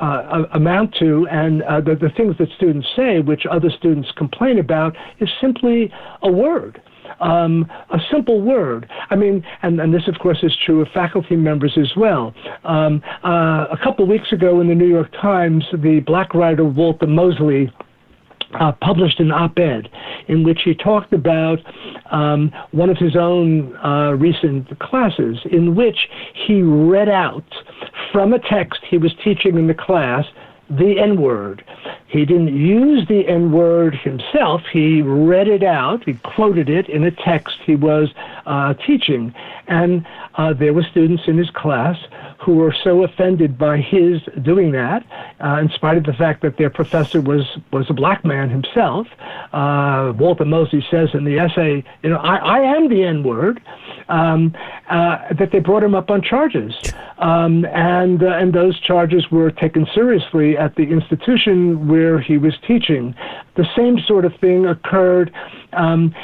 uh 0.00 0.46
amount 0.52 0.94
to 0.94 1.26
and 1.28 1.62
uh, 1.62 1.80
the, 1.80 1.94
the 1.94 2.10
things 2.16 2.36
that 2.38 2.48
students 2.56 2.86
say, 2.96 3.20
which 3.20 3.46
other 3.46 3.70
students 3.70 4.10
complain 4.16 4.58
about, 4.58 4.96
is 5.20 5.28
simply 5.40 5.92
a 6.22 6.30
word 6.30 6.80
um, 7.20 7.70
a 7.90 7.98
simple 8.10 8.40
word. 8.40 8.88
I 9.10 9.16
mean, 9.16 9.44
and, 9.62 9.80
and 9.80 9.92
this, 9.92 10.06
of 10.08 10.18
course, 10.18 10.38
is 10.42 10.56
true 10.64 10.82
of 10.82 10.88
faculty 10.94 11.36
members 11.36 11.76
as 11.76 11.92
well. 11.96 12.34
Um, 12.64 13.02
uh, 13.24 13.66
a 13.70 13.78
couple 13.82 14.06
weeks 14.06 14.32
ago 14.32 14.60
in 14.60 14.68
the 14.68 14.74
New 14.74 14.88
York 14.88 15.12
Times, 15.20 15.64
the 15.72 16.00
black 16.06 16.34
writer 16.34 16.64
Walter 16.64 17.06
Mosley 17.06 17.70
uh, 18.58 18.72
published 18.80 19.20
an 19.20 19.30
op 19.30 19.58
ed 19.58 19.88
in 20.28 20.42
which 20.42 20.60
he 20.64 20.74
talked 20.74 21.12
about 21.12 21.58
um, 22.10 22.52
one 22.72 22.90
of 22.90 22.96
his 22.96 23.16
own 23.16 23.76
uh, 23.76 24.12
recent 24.12 24.78
classes, 24.80 25.38
in 25.50 25.74
which 25.74 26.08
he 26.46 26.62
read 26.62 27.08
out 27.08 27.44
from 28.12 28.32
a 28.32 28.38
text 28.38 28.80
he 28.88 28.98
was 28.98 29.12
teaching 29.22 29.56
in 29.56 29.66
the 29.66 29.74
class 29.74 30.24
the 30.68 31.00
N 31.00 31.20
word. 31.20 31.64
He 32.10 32.24
didn't 32.24 32.56
use 32.56 33.06
the 33.06 33.28
N 33.28 33.52
word 33.52 33.94
himself. 33.94 34.62
He 34.72 35.00
read 35.00 35.46
it 35.46 35.62
out. 35.62 36.02
He 36.04 36.14
quoted 36.14 36.68
it 36.68 36.88
in 36.88 37.04
a 37.04 37.12
text 37.12 37.58
he 37.64 37.76
was 37.76 38.08
uh, 38.46 38.74
teaching. 38.86 39.34
And 39.68 40.06
uh, 40.36 40.52
there 40.54 40.72
were 40.72 40.84
students 40.90 41.24
in 41.26 41.38
his 41.38 41.50
class 41.50 41.96
who 42.40 42.54
were 42.54 42.74
so 42.82 43.04
offended 43.04 43.58
by 43.58 43.76
his 43.78 44.20
doing 44.42 44.72
that, 44.72 45.04
uh, 45.44 45.58
in 45.60 45.68
spite 45.70 45.98
of 45.98 46.04
the 46.04 46.12
fact 46.14 46.40
that 46.42 46.56
their 46.56 46.70
professor 46.70 47.20
was, 47.20 47.44
was 47.70 47.86
a 47.90 47.92
black 47.92 48.24
man 48.24 48.48
himself. 48.48 49.06
Uh, 49.52 50.12
Walter 50.16 50.46
Mosley 50.46 50.84
says 50.90 51.10
in 51.12 51.24
the 51.24 51.38
essay, 51.38 51.84
you 52.02 52.08
know, 52.08 52.16
I, 52.16 52.36
I 52.36 52.58
am 52.60 52.88
the 52.88 53.04
N 53.04 53.22
word, 53.22 53.60
um, 54.08 54.56
uh, 54.88 55.34
that 55.34 55.50
they 55.52 55.58
brought 55.58 55.82
him 55.82 55.94
up 55.94 56.10
on 56.10 56.22
charges. 56.22 56.74
Um, 57.18 57.66
and, 57.66 58.22
uh, 58.22 58.28
and 58.28 58.54
those 58.54 58.80
charges 58.80 59.30
were 59.30 59.50
taken 59.50 59.86
seriously 59.94 60.56
at 60.56 60.74
the 60.76 60.84
institution 60.84 61.88
where 61.88 62.18
he 62.18 62.38
was 62.38 62.54
teaching. 62.66 63.14
The 63.56 63.66
same 63.76 63.98
sort 64.06 64.24
of 64.24 64.34
thing 64.40 64.66
occurred 64.66 65.30
um, 65.74 66.14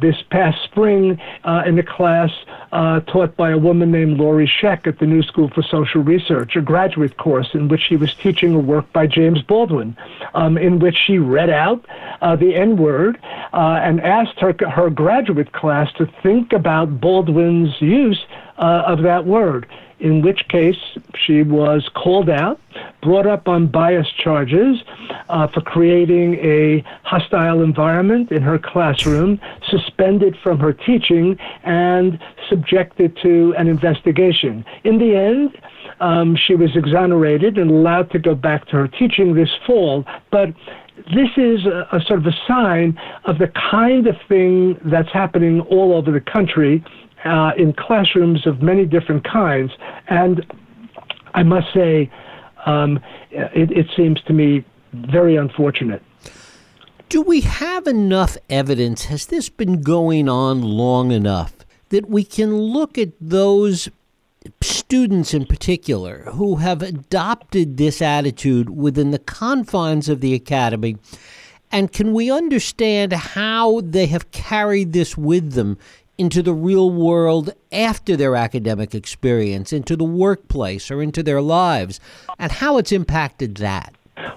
this 0.00 0.16
past 0.30 0.62
spring 0.64 1.20
uh, 1.44 1.55
in 1.64 1.78
a 1.78 1.82
class 1.82 2.30
uh, 2.72 3.00
taught 3.00 3.36
by 3.36 3.50
a 3.50 3.58
woman 3.58 3.90
named 3.90 4.18
Laurie 4.18 4.50
Scheck 4.60 4.86
at 4.86 4.98
the 4.98 5.06
New 5.06 5.22
School 5.22 5.48
for 5.48 5.62
Social 5.62 6.02
Research, 6.02 6.56
a 6.56 6.60
graduate 6.60 7.16
course 7.16 7.48
in 7.54 7.68
which 7.68 7.80
she 7.80 7.96
was 7.96 8.14
teaching 8.14 8.54
a 8.54 8.58
work 8.58 8.92
by 8.92 9.06
James 9.06 9.42
Baldwin, 9.42 9.96
um, 10.34 10.58
in 10.58 10.78
which 10.78 10.96
she 11.06 11.18
read 11.18 11.50
out 11.50 11.84
uh, 12.20 12.36
the 12.36 12.54
N 12.54 12.76
word 12.76 13.18
uh, 13.52 13.80
and 13.82 14.00
asked 14.00 14.38
her, 14.40 14.54
her 14.68 14.90
graduate 14.90 15.52
class 15.52 15.92
to 15.94 16.06
think 16.22 16.52
about 16.52 17.00
Baldwin's 17.00 17.80
use 17.80 18.24
uh, 18.58 18.82
of 18.86 19.02
that 19.02 19.24
word 19.26 19.66
in 19.98 20.22
which 20.22 20.46
case 20.48 20.76
she 21.14 21.42
was 21.42 21.88
called 21.94 22.28
out, 22.28 22.60
brought 23.02 23.26
up 23.26 23.48
on 23.48 23.66
bias 23.66 24.08
charges 24.22 24.82
uh, 25.28 25.46
for 25.48 25.60
creating 25.60 26.34
a 26.34 26.84
hostile 27.02 27.62
environment 27.62 28.30
in 28.30 28.42
her 28.42 28.58
classroom, 28.58 29.40
suspended 29.68 30.36
from 30.42 30.58
her 30.58 30.72
teaching, 30.72 31.38
and 31.64 32.18
subjected 32.48 33.16
to 33.22 33.54
an 33.56 33.68
investigation. 33.68 34.64
In 34.84 34.98
the 34.98 35.16
end, 35.16 35.56
um, 36.00 36.36
she 36.36 36.54
was 36.54 36.76
exonerated 36.76 37.56
and 37.56 37.70
allowed 37.70 38.10
to 38.10 38.18
go 38.18 38.34
back 38.34 38.66
to 38.66 38.72
her 38.72 38.88
teaching 38.88 39.34
this 39.34 39.50
fall, 39.66 40.04
but 40.30 40.50
this 41.14 41.28
is 41.36 41.64
a, 41.66 41.86
a, 41.92 42.00
sort 42.06 42.20
of 42.20 42.26
a 42.26 42.36
sign 42.48 42.98
of 43.24 43.38
the 43.38 43.48
kind 43.70 44.06
of 44.06 44.16
thing 44.28 44.78
that's 44.84 45.10
happening 45.12 45.60
all 45.60 45.92
over 45.92 46.10
the 46.10 46.20
country 46.20 46.82
uh, 47.26 47.52
in 47.56 47.72
classrooms 47.72 48.46
of 48.46 48.62
many 48.62 48.84
different 48.84 49.24
kinds. 49.24 49.72
And 50.08 50.46
I 51.34 51.42
must 51.42 51.72
say, 51.74 52.10
um, 52.64 53.00
it, 53.30 53.70
it 53.70 53.86
seems 53.96 54.22
to 54.22 54.32
me 54.32 54.64
very 54.92 55.36
unfortunate. 55.36 56.02
Do 57.08 57.22
we 57.22 57.42
have 57.42 57.86
enough 57.86 58.36
evidence? 58.50 59.04
Has 59.04 59.26
this 59.26 59.48
been 59.48 59.82
going 59.82 60.28
on 60.28 60.62
long 60.62 61.12
enough 61.12 61.54
that 61.90 62.08
we 62.08 62.24
can 62.24 62.56
look 62.56 62.98
at 62.98 63.10
those 63.20 63.88
students 64.60 65.34
in 65.34 65.46
particular 65.46 66.24
who 66.32 66.56
have 66.56 66.82
adopted 66.82 67.76
this 67.76 68.02
attitude 68.02 68.70
within 68.70 69.10
the 69.10 69.18
confines 69.18 70.08
of 70.08 70.20
the 70.20 70.34
academy? 70.34 70.96
And 71.70 71.92
can 71.92 72.12
we 72.12 72.30
understand 72.30 73.12
how 73.12 73.80
they 73.82 74.06
have 74.06 74.30
carried 74.30 74.92
this 74.92 75.16
with 75.16 75.52
them 75.52 75.78
into 76.18 76.42
the 76.42 76.54
real 76.54 76.90
world 76.90 77.50
after 77.72 78.16
their 78.16 78.36
academic 78.36 78.94
experience, 78.94 79.72
into 79.72 79.96
the 79.96 80.04
workplace 80.04 80.90
or 80.90 81.02
into 81.02 81.22
their 81.22 81.42
lives, 81.42 82.00
and 82.38 82.52
how 82.52 82.78
it's 82.78 82.92
impacted 82.92 83.56
that. 83.56 83.94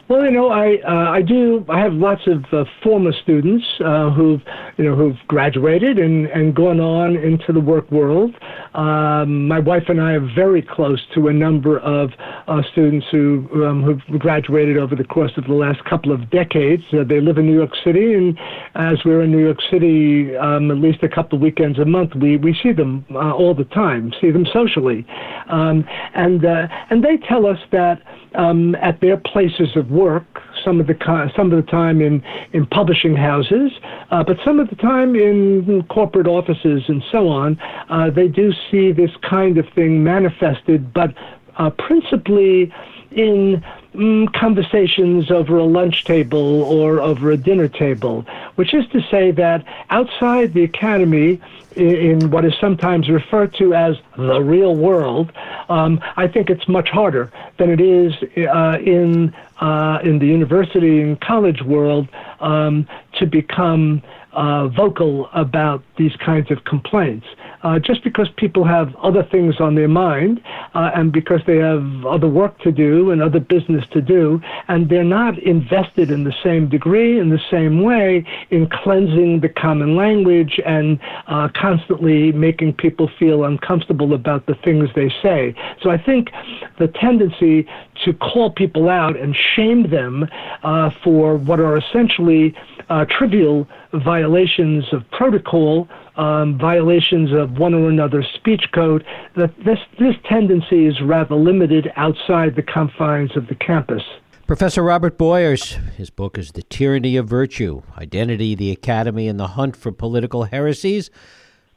Well, 0.10 0.26
you 0.26 0.32
know, 0.32 0.50
I 0.50 0.78
uh, 0.86 1.12
I 1.12 1.22
do. 1.22 1.66
I 1.70 1.80
have 1.80 1.94
lots 1.94 2.22
of 2.28 2.44
uh, 2.52 2.66
former 2.84 3.14
students 3.14 3.66
uh, 3.84 4.10
who've 4.10 4.42
you 4.80 4.86
know 4.86 4.96
who've 4.96 5.18
graduated 5.28 6.00
and 6.00 6.28
and 6.28 6.56
gone 6.56 6.80
on 6.80 7.18
into 7.18 7.52
the 7.52 7.60
work 7.60 7.92
world. 7.92 8.34
Um, 8.74 9.46
my 9.46 9.60
wife 9.60 9.84
and 9.90 10.02
I 10.02 10.14
are 10.14 10.34
very 10.34 10.62
close 10.62 11.02
to 11.16 11.28
a 11.28 11.34
number 11.34 11.80
of 11.80 12.12
uh, 12.48 12.62
students 12.72 13.06
who 13.12 13.46
um, 13.68 13.84
who've 13.84 14.20
graduated 14.20 14.78
over 14.78 14.96
the 14.96 15.04
course 15.04 15.34
of 15.36 15.44
the 15.44 15.54
last 15.54 15.84
couple 15.84 16.14
of 16.14 16.30
decades. 16.30 16.84
Uh, 16.94 17.04
they 17.04 17.20
live 17.20 17.38
in 17.38 17.46
New 17.46 17.58
York 17.58 17.74
City, 17.84 18.14
and 18.14 18.40
as 18.76 19.00
we're 19.04 19.22
in 19.22 19.32
New 19.32 19.44
York 19.44 19.60
City, 19.70 20.38
um, 20.38 20.72
at 20.72 20.78
least 20.78 21.04
a 21.04 21.10
couple 21.10 21.36
of 21.36 21.42
weekends 21.42 21.78
a 21.78 21.86
month, 21.86 22.16
we 22.16 22.38
we 22.38 22.58
see 22.64 22.72
them 22.72 23.06
uh, 23.12 23.34
all 23.34 23.54
the 23.54 23.66
time. 23.66 24.14
See 24.22 24.32
them 24.32 24.46
socially, 24.54 25.06
um, 25.50 25.84
and 26.16 26.46
and 26.46 27.04
they 27.04 27.18
tell 27.28 27.46
us 27.46 27.60
that 27.74 28.02
um, 28.36 28.76
at 28.76 29.02
their 29.02 29.18
places 29.18 29.76
of 29.76 29.92
work, 29.92 30.24
some 30.64 30.80
of 30.80 30.88
the 30.88 30.96
some 31.36 31.52
of 31.52 31.66
the 31.66 31.72
time 31.72 32.02
in 32.02 32.24
in 32.54 32.66
publishing 32.68 33.16
houses, 33.16 33.72
uh, 34.12 34.24
but 34.24 34.38
some 34.44 34.60
of 34.60 34.70
the 34.70 34.76
time 34.76 35.16
in 35.16 35.84
corporate 35.90 36.28
offices 36.28 36.84
and 36.88 37.04
so 37.12 37.28
on. 37.28 37.60
Uh, 37.90 38.10
they 38.10 38.28
do 38.28 38.52
see 38.70 38.92
this 38.92 39.12
kind 39.28 39.58
of 39.58 39.66
thing 39.76 40.04
manifested, 40.04 40.94
but 40.94 41.14
uh, 41.58 41.70
principally 41.72 42.72
in 43.12 43.64
mm, 43.94 44.32
conversations 44.34 45.32
over 45.32 45.58
a 45.58 45.66
lunch 45.66 46.04
table 46.04 46.64
or 46.64 47.00
over 47.00 47.32
a 47.32 47.38
dinner 47.38 47.68
table, 47.68 48.26
which 48.56 48.74
is 48.74 48.88
to 48.90 49.02
say 49.10 49.32
that 49.32 49.64
outside 49.90 50.54
the 50.54 50.64
academy, 50.64 51.42
in 51.76 52.32
what 52.32 52.44
is 52.46 52.54
sometimes 52.60 53.10
referred 53.10 53.54
to 53.54 53.74
as 53.74 53.96
the 54.18 54.42
real 54.42 54.76
world, 54.76 55.32
um, 55.70 56.02
I 56.18 56.28
think 56.28 56.50
it's 56.50 56.68
much 56.68 56.90
harder 56.90 57.32
than 57.58 57.70
it 57.70 57.80
is 57.80 58.14
uh, 58.38 58.78
in 58.80 59.34
uh, 59.62 60.00
in 60.04 60.20
the 60.20 60.26
university 60.26 61.02
and 61.02 61.20
college 61.20 61.62
world 61.62 62.08
um, 62.40 62.88
to 63.20 63.26
become 63.26 64.02
uh, 64.34 64.68
vocal 64.68 65.30
about 65.34 65.84
these 65.98 66.16
kinds 66.18 66.50
of 66.52 66.64
complaints. 66.64 67.28
Uh, 67.62 67.78
just 67.78 68.04
because 68.04 68.30
people 68.38 68.64
have 68.64 68.96
other 68.98 69.24
things 69.24 69.60
on 69.60 69.76
their 69.76 69.88
mind 69.88 70.42
uh, 70.74 70.92
and 70.96 71.12
because 71.12 71.42
they 71.46 71.58
have 71.58 72.06
other 72.06 72.28
work 72.28 72.58
to 72.60 72.72
do 72.72 73.12
and 73.12 73.22
other 73.22 73.40
business 73.40 73.86
to 73.92 74.02
do, 74.02 74.42
and 74.68 74.90
they're 74.90 75.04
not 75.04 75.38
invested 75.40 76.12
in 76.12 76.24
the 76.24 76.34
same 76.44 76.70
degree, 76.70 77.20
in 77.20 77.30
the 77.30 77.40
same 77.50 77.84
way, 77.84 78.26
in 78.50 78.68
cleansing 78.68 79.40
the 79.42 79.50
common 79.50 79.96
language 79.96 80.60
and 80.66 81.00
uh, 81.28 81.48
constantly 81.56 82.32
making 82.32 82.74
people 82.74 83.10
feel 83.20 83.44
uncomfortable 83.44 84.14
about 84.14 84.46
the 84.46 84.56
things 84.56 84.90
they 84.96 85.10
say. 85.22 85.56
So 85.82 85.90
I 85.90 85.98
think 85.98 86.32
the 86.78 86.88
tendency 86.88 87.68
to 88.06 88.14
call 88.14 88.52
people 88.52 88.90
out 88.90 89.18
and 89.18 89.36
shame 89.36 89.90
them 89.90 90.28
uh, 90.64 90.90
for 91.04 91.36
what 91.36 91.60
are 91.60 91.78
essentially 91.78 92.56
uh, 92.90 93.06
trivial 93.06 93.68
violations 93.94 94.86
of 94.94 95.10
protocol, 95.12 95.88
um, 96.20 96.58
violations 96.58 97.32
of 97.32 97.58
one 97.58 97.74
or 97.74 97.90
another 97.90 98.24
speech 98.36 98.66
code, 98.74 99.06
that 99.38 99.56
this, 99.66 99.80
this 100.00 100.16
tendency 100.30 100.86
is 100.86 101.02
rather 101.02 101.36
limited 101.36 101.90
outside 101.96 102.56
the 102.56 102.62
confines 102.62 103.36
of 103.38 103.48
the 103.48 103.56
campus. 103.56 104.04
Professor 104.46 104.84
Robert 104.84 105.18
Boyers, 105.18 105.78
his 105.96 106.10
book 106.10 106.38
is 106.38 106.52
The 106.52 106.64
Tyranny 106.64 107.16
of 107.16 107.28
Virtue 107.28 107.84
Identity, 107.98 108.56
the 108.56 108.72
Academy, 108.72 109.28
and 109.28 109.40
the 109.40 109.48
Hunt 109.48 109.76
for 109.76 109.92
Political 109.92 110.46
Heresies. 110.46 111.10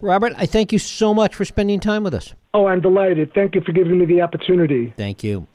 Robert, 0.01 0.33
I 0.37 0.47
thank 0.47 0.73
you 0.73 0.79
so 0.79 1.15
much 1.15 1.35
for 1.35 1.45
spending 1.45 1.79
time 1.79 2.03
with 2.03 2.15
us. 2.15 2.35
Oh, 2.55 2.67
I'm 2.67 2.81
delighted. 2.81 3.33
Thank 3.35 3.55
you 3.55 3.61
for 3.61 3.73
giving 3.73 3.99
me 3.99 4.07
the 4.07 4.23
opportunity. 4.23 4.93
Thank 4.97 5.23
you. 5.23 5.47